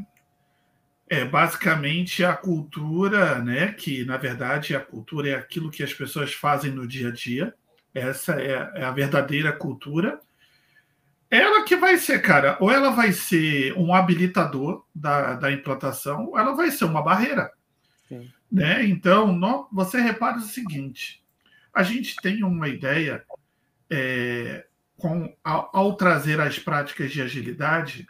[1.09, 3.73] é basicamente a cultura, né?
[3.73, 7.53] Que na verdade a cultura é aquilo que as pessoas fazem no dia a dia.
[7.93, 10.19] Essa é, é a verdadeira cultura.
[11.29, 16.39] Ela que vai ser, cara, ou ela vai ser um habilitador da, da implantação, ou
[16.39, 17.51] ela vai ser uma barreira.
[18.07, 18.31] Sim.
[18.49, 18.85] Né?
[18.85, 21.21] Então, no, você repara o seguinte:
[21.73, 23.25] a gente tem uma ideia
[23.89, 28.07] é, com, ao, ao, trazer as práticas de agilidade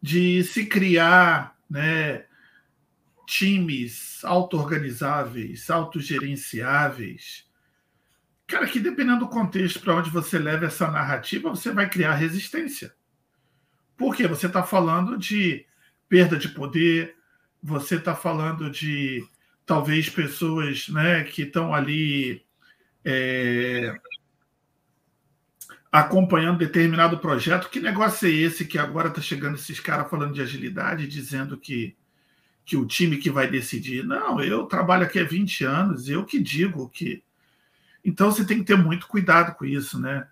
[0.00, 2.24] de se criar né,
[3.24, 7.46] times auto-organizáveis, autogerenciáveis,
[8.52, 12.94] Cara, que dependendo do contexto para onde você leva essa narrativa, você vai criar resistência.
[13.96, 15.64] Porque você está falando de
[16.06, 17.16] perda de poder,
[17.62, 19.26] você está falando de
[19.64, 22.44] talvez pessoas né, que estão ali
[23.02, 23.98] é,
[25.90, 27.70] acompanhando determinado projeto.
[27.70, 31.96] Que negócio é esse que agora está chegando esses caras falando de agilidade, dizendo que,
[32.66, 34.04] que o time que vai decidir?
[34.04, 37.24] Não, eu trabalho aqui há 20 anos, eu que digo que
[38.04, 40.26] então você tem que ter muito cuidado com isso, né?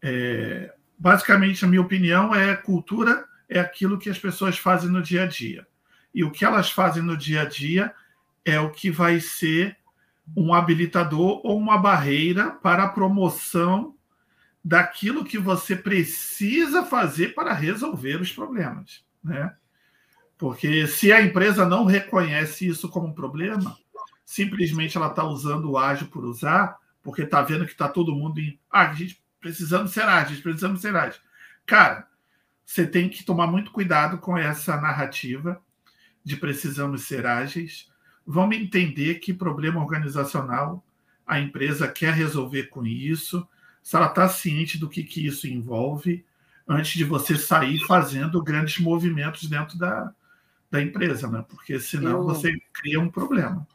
[0.00, 5.24] É, basicamente, a minha opinião é cultura é aquilo que as pessoas fazem no dia
[5.24, 5.66] a dia.
[6.14, 7.94] E o que elas fazem no dia a dia
[8.44, 9.76] é o que vai ser
[10.36, 13.94] um habilitador ou uma barreira para a promoção
[14.62, 19.54] daquilo que você precisa fazer para resolver os problemas, né?
[20.36, 23.76] Porque se a empresa não reconhece isso como um problema,
[24.24, 26.76] simplesmente ela está usando o ágil por usar,
[27.08, 28.60] porque tá vendo que tá todo mundo em.
[28.70, 31.22] Ah, a gente precisamos ser ágeis, precisamos ser ágeis.
[31.64, 32.06] Cara,
[32.66, 35.58] você tem que tomar muito cuidado com essa narrativa
[36.22, 37.90] de precisamos ser ágeis.
[38.26, 40.84] Vamos entender que problema organizacional
[41.26, 43.48] a empresa quer resolver com isso,
[43.82, 46.26] se ela está ciente do que, que isso envolve,
[46.68, 50.12] antes de você sair fazendo grandes movimentos dentro da,
[50.70, 51.42] da empresa, né?
[51.48, 53.66] Porque senão eu, você cria um problema.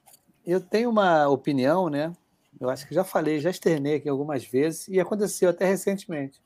[0.46, 2.14] Eu tenho uma opinião, né?
[2.60, 6.42] Eu acho que já falei, já externei aqui algumas vezes, e aconteceu até recentemente.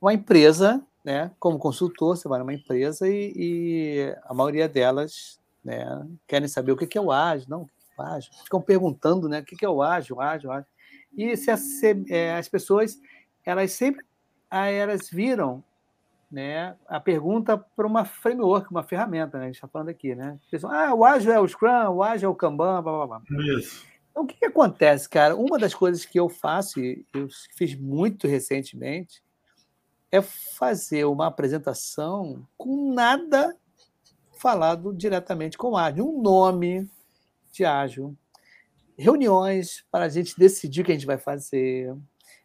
[0.00, 6.06] Uma empresa, né, como consultor, você vai numa empresa e, e a maioria delas né,
[6.26, 8.32] querem saber o que é o ágil, não, o ágil.
[8.44, 10.66] Ficam perguntando né, o que é o ágil, ágil, ágil.
[11.16, 11.62] E se as,
[12.08, 12.98] é, as pessoas,
[13.44, 14.04] elas sempre
[14.50, 15.64] elas viram
[16.30, 20.14] né, a pergunta para uma framework, uma ferramenta, né, a gente está falando aqui.
[20.14, 20.38] Né?
[20.50, 23.22] Pessoal, ah, o ágil é o Scrum, o ágil é o Kanban, blá, blá, blá.
[23.58, 23.86] Isso.
[24.12, 25.34] Então, o que, que acontece, cara?
[25.34, 29.24] Uma das coisas que eu faço, e eu fiz muito recentemente,
[30.10, 33.56] é fazer uma apresentação com nada
[34.38, 36.06] falado diretamente com ágil.
[36.06, 36.86] Um nome
[37.50, 38.14] de ágil,
[38.98, 41.96] reuniões para a gente decidir o que a gente vai fazer,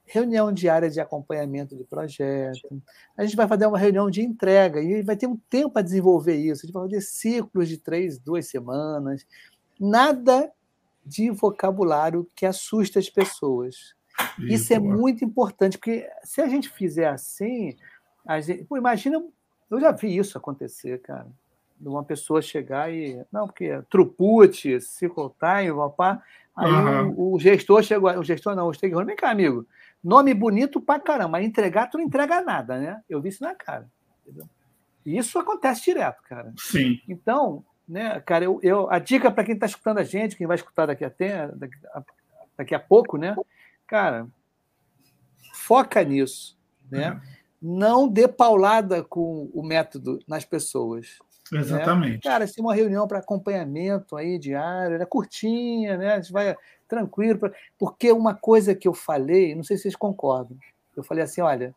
[0.05, 2.81] reunião diária de acompanhamento de projeto.
[3.17, 6.35] A gente vai fazer uma reunião de entrega e vai ter um tempo para desenvolver
[6.35, 6.61] isso.
[6.61, 9.25] A gente vai fazer ciclos de três, duas semanas.
[9.77, 10.49] Nada
[11.07, 13.95] de vocabulário que assusta as pessoas.
[14.37, 17.75] Isso, isso é muito importante, porque se a gente fizer assim,
[18.25, 19.23] a gente, pô, imagina,
[19.69, 21.27] eu já vi isso acontecer, cara
[21.79, 23.23] de uma pessoa chegar e.
[23.31, 26.23] Não, porque é Truput, Circle Time, papá.
[26.55, 27.09] Aí uhum.
[27.11, 29.65] o, o, gestor chegou, o gestor não, o stakeholder, vem cá, amigo.
[30.03, 33.01] Nome bonito pra caramba, mas entregar, tu não entrega nada, né?
[33.07, 33.87] Eu vi isso na cara.
[34.25, 34.47] Entendeu?
[35.05, 36.53] E isso acontece direto, cara.
[36.57, 36.99] Sim.
[37.07, 40.55] Então, né, cara, eu, eu a dica para quem está escutando a gente, quem vai
[40.55, 42.03] escutar daqui até daqui a,
[42.57, 43.35] daqui a pouco, né?
[43.85, 44.27] Cara,
[45.53, 46.57] foca nisso,
[46.91, 47.11] né?
[47.11, 47.19] Uhum.
[47.59, 51.17] Não dê paulada com o método nas pessoas.
[51.51, 51.59] Né?
[51.59, 52.25] Exatamente.
[52.25, 52.31] Né?
[52.31, 55.05] Cara, se uma reunião para acompanhamento aí diário, né?
[55.05, 56.13] curtinha, né?
[56.13, 56.55] A gente vai
[56.87, 57.39] tranquilo.
[57.39, 57.51] Pra...
[57.77, 60.57] Porque uma coisa que eu falei, não sei se vocês concordam,
[60.95, 61.73] eu falei assim: olha,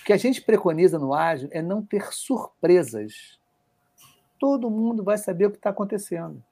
[0.00, 3.38] o que a gente preconiza no ágil é não ter surpresas.
[4.42, 6.42] Todo mundo vai saber o que está acontecendo.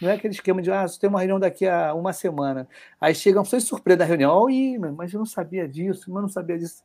[0.00, 2.68] Não é aquele esquema de, ah, você tem uma reunião daqui a uma semana.
[3.00, 6.56] Aí chegam, foi surpresa da reunião, Ih, mas eu não sabia disso, mas não sabia
[6.56, 6.84] disso.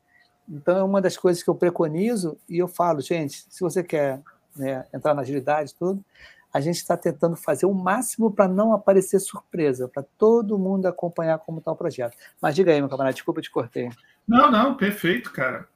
[0.50, 4.22] Então, é uma das coisas que eu preconizo e eu falo, gente, se você quer
[4.56, 6.04] né, entrar na agilidade tudo,
[6.52, 11.38] a gente está tentando fazer o máximo para não aparecer surpresa, para todo mundo acompanhar
[11.38, 12.18] como está o projeto.
[12.42, 13.92] Mas diga aí, meu camarada, desculpa, eu te cortei.
[14.28, 15.68] Não, não, perfeito, cara.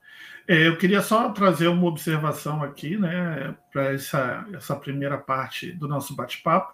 [0.47, 5.89] É, eu queria só trazer uma observação aqui, né, para essa, essa primeira parte do
[5.89, 6.73] nosso bate-papo.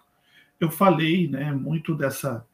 [0.60, 2.46] Eu falei, né, muito dessa,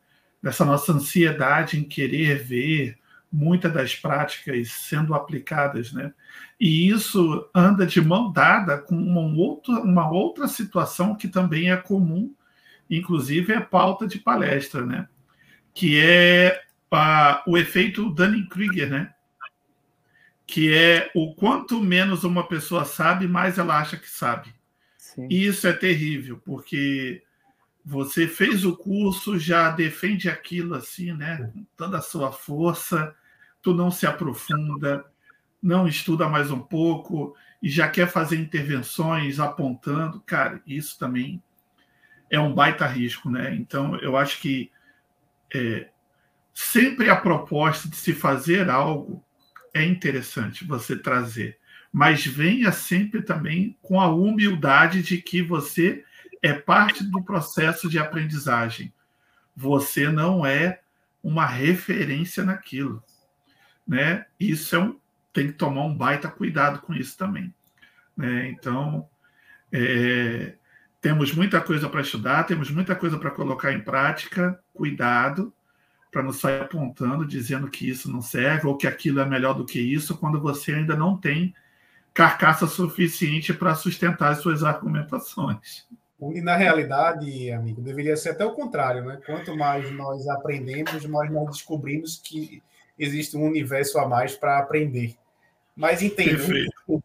[0.42, 2.98] dessa nossa ansiedade em querer ver
[3.30, 6.12] muitas das práticas sendo aplicadas, né?
[6.58, 11.76] E isso anda de mão dada com uma outra, uma outra situação que também é
[11.76, 12.34] comum,
[12.88, 15.06] inclusive é pauta de palestra, né?
[15.72, 19.14] Que é a, o efeito Dunning-Kruger, né?
[20.50, 24.52] Que é o quanto menos uma pessoa sabe, mais ela acha que sabe.
[24.98, 25.28] Sim.
[25.30, 27.22] E isso é terrível, porque
[27.84, 31.52] você fez o curso, já defende aquilo assim, né?
[31.52, 33.14] Com toda a sua força,
[33.62, 35.04] tu não se aprofunda,
[35.62, 41.40] não estuda mais um pouco e já quer fazer intervenções apontando, cara, isso também
[42.28, 43.54] é um baita risco, né?
[43.54, 44.68] Então, eu acho que
[45.54, 45.90] é,
[46.52, 49.24] sempre a proposta de se fazer algo
[49.74, 51.58] é interessante você trazer,
[51.92, 56.04] mas venha sempre também com a humildade de que você
[56.42, 58.92] é parte do processo de aprendizagem.
[59.56, 60.80] Você não é
[61.22, 63.02] uma referência naquilo
[63.90, 64.24] né?
[64.38, 64.96] Isso é um,
[65.32, 67.52] tem que tomar um baita cuidado com isso também.
[68.16, 68.48] Né?
[68.50, 69.08] Então,
[69.72, 70.54] é,
[71.00, 75.52] temos muita coisa para estudar, temos muita coisa para colocar em prática, cuidado
[76.10, 79.64] para não sair apontando, dizendo que isso não serve ou que aquilo é melhor do
[79.64, 81.54] que isso, quando você ainda não tem
[82.12, 85.86] carcaça suficiente para sustentar as suas argumentações.
[86.20, 89.18] E na realidade, amigo, deveria ser até o contrário, né?
[89.24, 92.62] Quanto mais nós aprendemos, mais nós descobrimos que
[92.98, 95.14] existe um universo a mais para aprender.
[95.74, 96.68] Mas entende.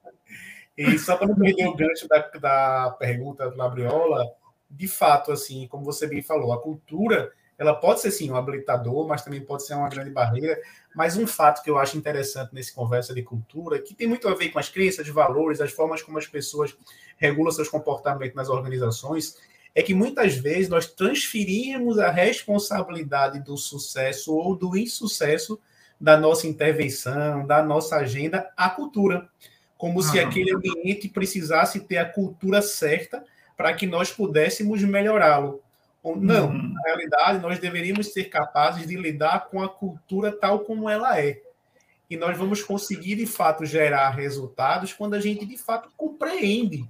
[0.77, 4.29] E só para não perder o gancho da, da pergunta do Labriola,
[4.69, 9.07] de fato, assim, como você bem falou, a cultura ela pode ser sim um habilitador,
[9.07, 10.59] mas também pode ser uma grande barreira.
[10.95, 14.35] Mas um fato que eu acho interessante nesse conversa de cultura, que tem muito a
[14.35, 16.75] ver com as crenças, valores, as formas como as pessoas
[17.17, 19.37] regulam seus comportamentos nas organizações,
[19.73, 25.59] é que muitas vezes nós transferimos a responsabilidade do sucesso ou do insucesso
[25.99, 29.29] da nossa intervenção, da nossa agenda, à cultura.
[29.77, 33.23] Como se aquele ambiente precisasse ter a cultura certa
[33.57, 35.61] para que nós pudéssemos melhorá-lo.
[36.15, 36.73] Não, uhum.
[36.73, 41.41] na realidade, nós deveríamos ser capazes de lidar com a cultura tal como ela é.
[42.09, 46.87] E nós vamos conseguir, de fato, gerar resultados quando a gente, de fato, compreende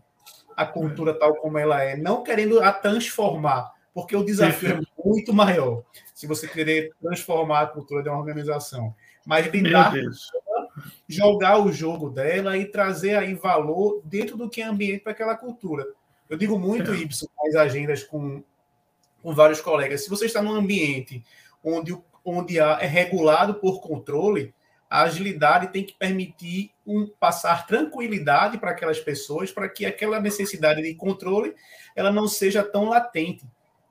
[0.55, 5.34] a cultura tal como ela é, não querendo a transformar, porque o desafio é muito
[5.34, 8.93] maior se você querer transformar a cultura de uma organização.
[9.26, 9.93] Mas lidar
[11.07, 15.36] jogar o jogo dela e trazer aí valor dentro do que é ambiente para aquela
[15.36, 15.86] cultura.
[16.30, 16.95] Eu digo muito é.
[16.97, 18.43] isso nas agendas com,
[19.26, 20.03] com vários colegas.
[20.03, 21.26] Se você está num ambiente
[21.63, 24.53] onde, onde é regulado por controle,
[24.88, 30.84] a agilidade tem que permitir um passar tranquilidade para aquelas pessoas, para que aquela necessidade
[30.84, 31.55] de controle
[31.95, 33.43] ela não seja tão latente.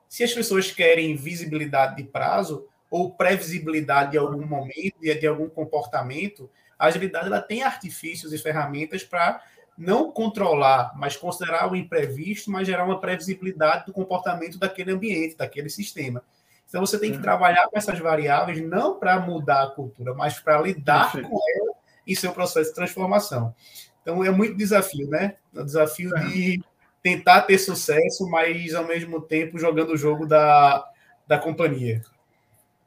[0.07, 5.49] Se as pessoas querem visibilidade de prazo ou previsibilidade de algum momento, de, de algum
[5.49, 9.43] comportamento, a agilidade ela tem artifícios e ferramentas para
[9.77, 15.69] não controlar, mas considerar o imprevisto, mas gerar uma previsibilidade do comportamento daquele ambiente, daquele
[15.69, 16.23] sistema.
[16.67, 20.61] Então você tem que trabalhar com essas variáveis não para mudar a cultura, mas para
[20.61, 21.29] lidar Perfeito.
[21.29, 21.71] com ela
[22.07, 23.53] em seu processo de transformação.
[24.01, 25.35] Então é muito desafio, né?
[25.53, 26.23] É o desafio é.
[26.25, 26.63] de
[27.01, 30.83] tentar ter sucesso, mas ao mesmo tempo jogando o jogo da,
[31.27, 32.01] da companhia.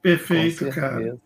[0.02, 1.18] Perfeito, cara.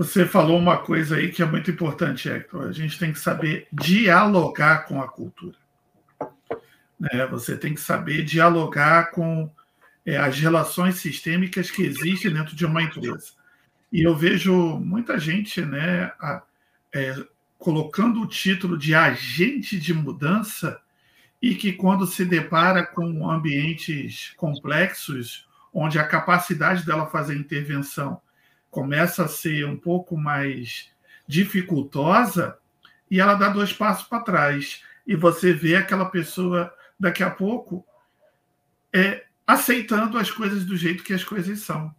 [0.00, 2.66] Você falou uma coisa aí que é muito importante, Hector.
[2.66, 5.58] A gente tem que saber dialogar com a cultura.
[6.98, 7.26] Né?
[7.26, 9.52] Você tem que saber dialogar com
[10.06, 13.32] é, as relações sistêmicas que existem dentro de uma empresa.
[13.92, 16.42] E eu vejo muita gente né, a,
[16.94, 17.22] é,
[17.58, 20.80] colocando o título de agente de mudança
[21.42, 28.18] e que, quando se depara com ambientes complexos, onde a capacidade dela fazer intervenção
[28.70, 30.90] começa a ser um pouco mais
[31.26, 32.58] dificultosa,
[33.10, 34.82] e ela dá dois passos para trás.
[35.06, 37.84] E você vê aquela pessoa, daqui a pouco,
[38.92, 41.94] é, aceitando as coisas do jeito que as coisas são.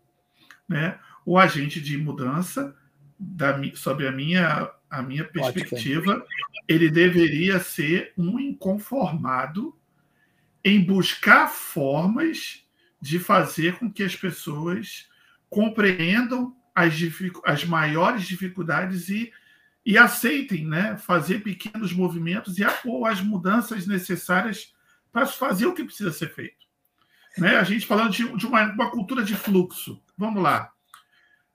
[0.67, 0.97] Né?
[1.25, 2.75] O agente de mudança,
[3.19, 6.25] da, sobre a minha, a minha perspectiva, Ótimo.
[6.67, 9.77] ele deveria ser um inconformado
[10.63, 12.65] em buscar formas
[13.01, 15.09] de fazer com que as pessoas
[15.49, 16.93] compreendam as,
[17.45, 19.31] as maiores dificuldades e,
[19.85, 24.73] e aceitem né, fazer pequenos movimentos e ou as mudanças necessárias
[25.11, 26.65] para fazer o que precisa ser feito.
[27.37, 27.57] Né?
[27.57, 30.01] A gente falando de, de uma, uma cultura de fluxo.
[30.17, 30.71] Vamos lá.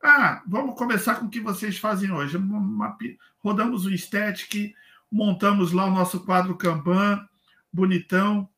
[0.02, 2.36] Ah, vamos começar com o que vocês fazem hoje.
[2.36, 2.96] Uma,
[3.38, 4.74] rodamos o Static,
[5.10, 7.26] montamos lá o nosso quadro Kanban,
[7.72, 8.48] bonitão.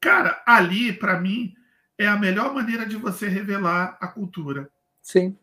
[0.00, 1.54] Cara, ali, para mim,
[1.96, 4.70] é a melhor maneira de você revelar a cultura.
[5.08, 5.34] Sim.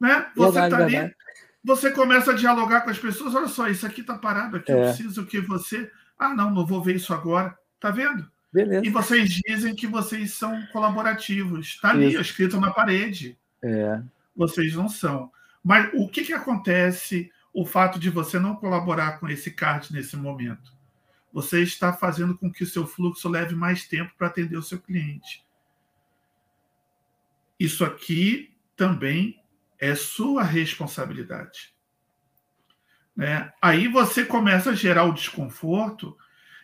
[0.00, 0.30] Né?
[0.34, 1.14] Você está ali,
[1.62, 3.34] você começa a dialogar com as pessoas.
[3.34, 4.74] Olha só, isso aqui está parado aqui, é.
[4.74, 5.90] eu preciso que você.
[6.18, 7.54] Ah, não, não vou ver isso agora.
[7.78, 8.26] Tá vendo?
[8.50, 8.86] Beleza.
[8.86, 11.66] E vocês dizem que vocês são colaborativos.
[11.66, 12.20] Está ali, isso.
[12.22, 13.38] escrito na parede.
[13.62, 14.00] É.
[14.34, 15.30] Vocês não são.
[15.62, 20.16] Mas o que, que acontece o fato de você não colaborar com esse card nesse
[20.16, 20.72] momento?
[21.30, 24.78] Você está fazendo com que o seu fluxo leve mais tempo para atender o seu
[24.78, 25.45] cliente.
[27.58, 29.40] Isso aqui também
[29.78, 31.74] é sua responsabilidade.
[33.14, 33.52] Né?
[33.62, 36.16] Aí você começa a gerar o desconforto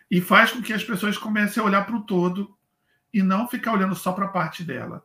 [0.09, 2.55] e faz com que as pessoas comecem a olhar para o todo
[3.11, 5.03] e não ficar olhando só para a parte dela.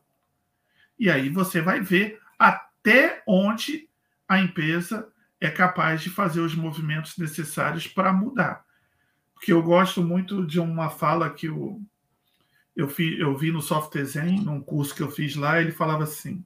[0.98, 3.88] E aí você vai ver até onde
[4.28, 5.10] a empresa
[5.40, 8.64] é capaz de fazer os movimentos necessários para mudar.
[9.32, 11.80] Porque eu gosto muito de uma fala que o,
[12.78, 16.04] eu, fi, eu vi no Soft Design, num curso que eu fiz lá, ele falava
[16.04, 16.44] assim: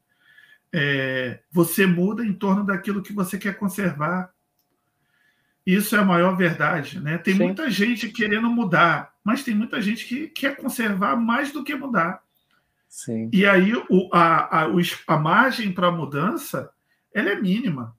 [0.73, 4.33] é, você muda em torno daquilo que você quer conservar.
[5.65, 6.99] Isso é a maior verdade.
[6.99, 7.19] Né?
[7.19, 7.45] Tem Sim.
[7.45, 12.23] muita gente querendo mudar, mas tem muita gente que quer conservar mais do que mudar.
[12.89, 13.29] Sim.
[13.31, 14.67] E aí o, a, a,
[15.07, 16.71] a margem para mudança
[17.13, 17.95] ela é mínima.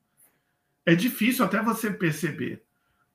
[0.84, 2.64] É difícil até você perceber,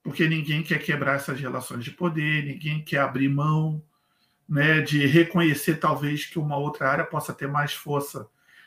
[0.00, 3.82] porque ninguém quer quebrar essas relações de poder, ninguém quer abrir mão
[4.48, 8.26] né, de reconhecer talvez que uma outra área possa ter mais força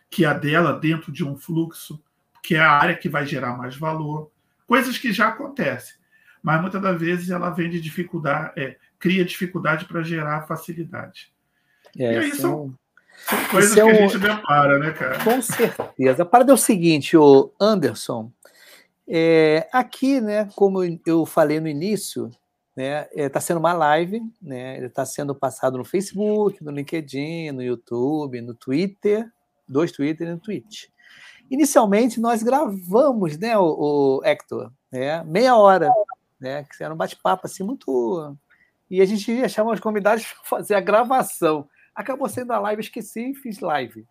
[0.09, 2.01] que a dela dentro de um fluxo,
[2.43, 4.29] que é a área que vai gerar mais valor,
[4.67, 5.95] coisas que já acontecem,
[6.43, 11.31] mas muitas das vezes ela vem de dificuldade, é, cria dificuldade para gerar facilidade.
[11.97, 12.73] É, e aí são,
[13.27, 15.23] são coisas é que a gente depara, né, cara?
[15.23, 16.23] Com certeza.
[16.23, 18.31] A parada é o seguinte, o Anderson,
[19.07, 22.29] é, aqui, né, como eu falei no início,
[22.75, 27.51] né, está é, sendo uma live, né, ele está sendo passado no Facebook, no LinkedIn,
[27.51, 29.29] no YouTube, no Twitter,
[29.67, 30.85] dois Twitter e no Twitch.
[31.49, 35.91] Inicialmente, nós gravamos, né, o, o Hector, né, meia hora,
[36.39, 38.35] né, que era um bate-papo assim muito...
[38.89, 41.67] E a gente ia chamar os convidados para fazer a gravação.
[41.95, 44.05] Acabou sendo a live, esqueci e fiz live.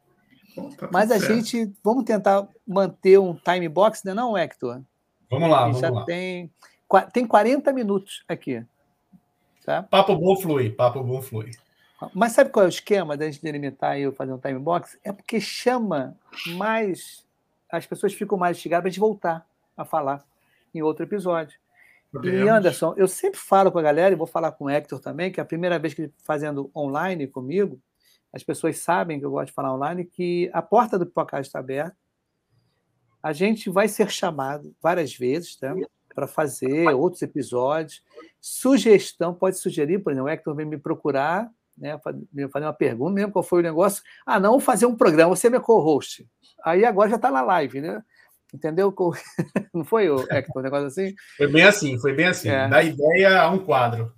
[0.77, 1.35] Tá Mas a certo.
[1.35, 4.83] gente, vamos tentar manter um time box, né, não, Hector?
[5.31, 6.05] Vamos lá, vamos já lá.
[6.05, 6.51] Tem,
[7.13, 8.65] tem 40 minutos aqui.
[9.65, 9.83] Tá?
[9.83, 11.51] Papo bom flui, papo bom flui.
[12.15, 14.99] Mas sabe qual é o esquema da gente delimitar e eu fazer um time box?
[15.05, 16.17] É porque chama
[16.57, 17.27] mais.
[17.71, 20.25] As pessoas ficam mais instigadas para a gente voltar a falar
[20.75, 21.59] em outro episódio.
[22.11, 22.41] Podemos.
[22.41, 25.31] E Anderson, eu sempre falo com a galera, e vou falar com o Hector também,
[25.31, 27.81] que é a primeira vez que ele fazendo online comigo,
[28.33, 31.59] as pessoas sabem que eu gosto de falar online, que a porta do Pipocast está
[31.59, 31.97] aberta.
[33.23, 35.75] A gente vai ser chamado várias vezes tá?
[36.15, 38.03] Para fazer outros episódios.
[38.41, 41.51] Sugestão, pode sugerir, por exemplo, o Hector vem me procurar
[41.81, 41.99] né?
[41.99, 44.03] Fazer uma pergunta, mesmo qual foi o negócio.
[44.27, 46.29] Ah, não, fazer um programa, você é meu co-host.
[46.63, 48.03] Aí agora já está na live, né?
[48.53, 48.95] Entendeu?
[49.73, 51.15] Não foi, Hector, um negócio assim?
[51.37, 52.49] Foi bem assim, foi bem assim.
[52.49, 52.69] É.
[52.69, 54.13] Da ideia a um quadro.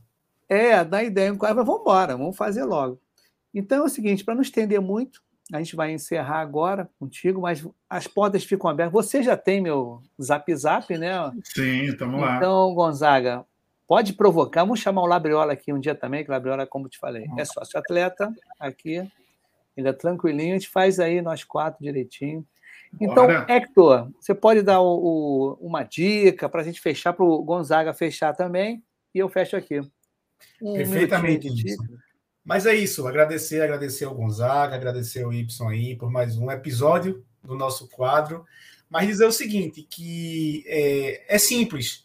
[0.48, 2.98] É, da ideia a um quadro, mas vamos embora, vamos fazer logo.
[3.52, 5.22] Então é o seguinte, para não estender muito,
[5.52, 8.92] a gente vai encerrar agora contigo, mas as portas ficam abertas.
[8.92, 11.12] Você já tem meu zap zap, né?
[11.44, 12.36] Sim, estamos lá.
[12.36, 13.44] Então, Gonzaga,
[13.86, 14.62] pode provocar.
[14.62, 17.44] Vamos chamar o Labriola aqui um dia também, que o Labriola, como te falei, é
[17.44, 19.06] sócio atleta aqui.
[19.76, 22.46] Ele é tranquilinho, a gente faz aí nós quatro direitinho.
[23.00, 23.46] Então, Bora.
[23.48, 27.92] Hector, você pode dar o, o, uma dica para a gente fechar, para o Gonzaga
[27.92, 28.82] fechar também,
[29.14, 29.80] e eu fecho aqui.
[30.60, 31.82] Um Perfeitamente isso.
[32.44, 37.24] Mas é isso, agradecer, agradecer ao Gonzaga, agradecer ao Y aí por mais um episódio
[37.42, 38.44] do nosso quadro.
[38.90, 42.04] Mas dizer o seguinte, que é, é simples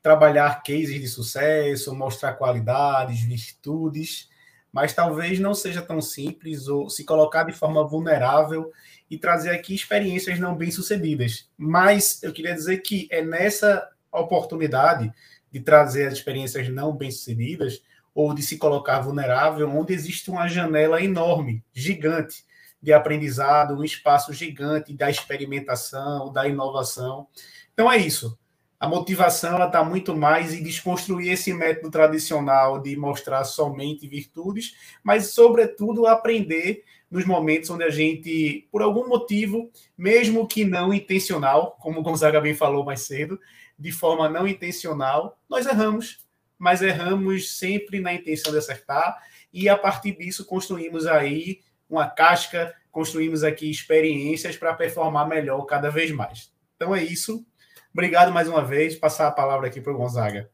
[0.00, 4.28] trabalhar cases de sucesso, mostrar qualidades, virtudes,
[4.70, 8.72] mas talvez não seja tão simples ou se colocar de forma vulnerável
[9.10, 11.48] e trazer aqui experiências não bem-sucedidas.
[11.56, 15.12] Mas eu queria dizer que é nessa oportunidade
[15.50, 17.82] de trazer as experiências não bem-sucedidas
[18.14, 22.44] ou de se colocar vulnerável, onde existe uma janela enorme, gigante,
[22.80, 27.26] de aprendizado, um espaço gigante da experimentação, da inovação.
[27.72, 28.38] Então é isso.
[28.78, 35.28] A motivação está muito mais em desconstruir esse método tradicional de mostrar somente virtudes, mas,
[35.28, 42.00] sobretudo, aprender nos momentos onde a gente, por algum motivo, mesmo que não intencional, como
[42.00, 43.40] o Gonzaga bem falou mais cedo,
[43.78, 46.23] de forma não intencional, nós erramos,
[46.58, 49.16] mas erramos sempre na intenção de acertar
[49.52, 55.90] e a partir disso construímos aí uma casca, construímos aqui experiências para performar melhor cada
[55.90, 56.52] vez mais.
[56.76, 57.44] Então é isso.
[57.92, 58.96] Obrigado mais uma vez.
[58.96, 60.50] Passar a palavra aqui para o Gonzaga.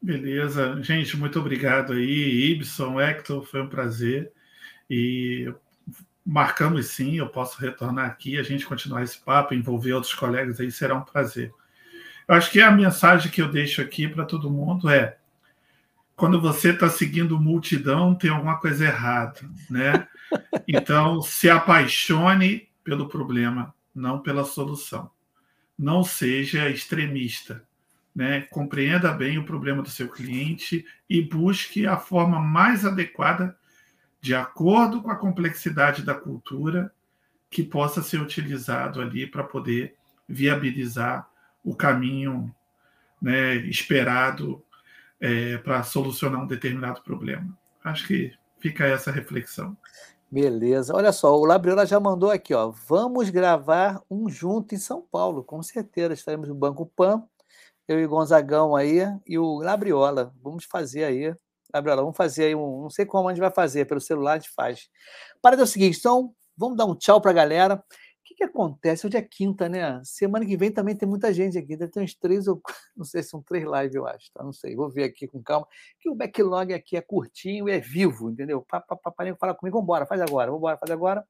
[0.00, 0.80] Beleza.
[0.82, 2.52] Gente, muito obrigado aí.
[2.52, 4.30] Ibson, Hector, foi um prazer.
[4.88, 5.52] E
[6.24, 10.72] marcamos sim, eu posso retornar aqui, a gente continuar esse papo, envolver outros colegas aí,
[10.72, 11.52] será um prazer.
[12.28, 15.16] Eu acho que a mensagem que eu deixo aqui para todo mundo é:
[16.16, 20.06] quando você está seguindo multidão, tem alguma coisa errada, né?
[20.66, 25.08] Então, se apaixone pelo problema, não pela solução.
[25.78, 27.62] Não seja extremista,
[28.12, 28.40] né?
[28.50, 33.56] Compreenda bem o problema do seu cliente e busque a forma mais adequada
[34.20, 36.92] de acordo com a complexidade da cultura,
[37.48, 39.94] que possa ser utilizado ali para poder
[40.28, 41.30] viabilizar
[41.66, 42.54] o caminho
[43.20, 44.62] né, esperado
[45.20, 47.58] é, para solucionar um determinado problema.
[47.84, 49.76] Acho que fica essa reflexão.
[50.30, 50.94] Beleza.
[50.94, 52.70] Olha só, o Labriola já mandou aqui, ó.
[52.88, 56.14] Vamos gravar um junto em São Paulo, com certeza.
[56.14, 57.22] Estaremos no Banco Pan,
[57.86, 60.32] eu e Gonzagão aí, e o Labriola.
[60.42, 61.34] Vamos fazer aí
[61.72, 62.82] Gabriela, vamos fazer aí um.
[62.82, 64.88] Não sei como a gente vai fazer, pelo celular a gente faz.
[65.42, 67.82] Para é o seguinte, então, vamos dar um tchau para a galera.
[68.36, 69.06] Que, acontece?
[69.06, 69.98] Hoje é quinta, né?
[70.04, 71.76] Semana que vem também tem muita gente aqui.
[71.76, 72.60] Deve ter uns três ou
[72.96, 74.30] não sei se são três lives, eu acho.
[74.32, 74.44] Tá?
[74.44, 75.66] Não sei, vou ver aqui com calma.
[75.98, 78.64] Que o backlog aqui é curtinho e é vivo, entendeu?
[78.68, 81.24] Papai fala comigo, vambora, faz agora, vambora, faz agora.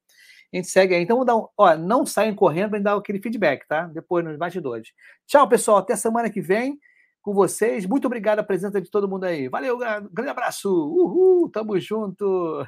[0.52, 1.02] A gente segue aí.
[1.02, 3.86] Então, vamos dar um, ó, não saiam correndo para dar aquele feedback, tá?
[3.86, 4.88] Depois nos bastidores.
[5.26, 5.78] Tchau, pessoal.
[5.78, 6.78] Até semana que vem
[7.22, 7.86] com vocês.
[7.86, 9.48] Muito obrigado a presença de todo mundo aí.
[9.48, 10.68] Valeu, grande abraço.
[10.68, 12.66] Uhul, tamo junto.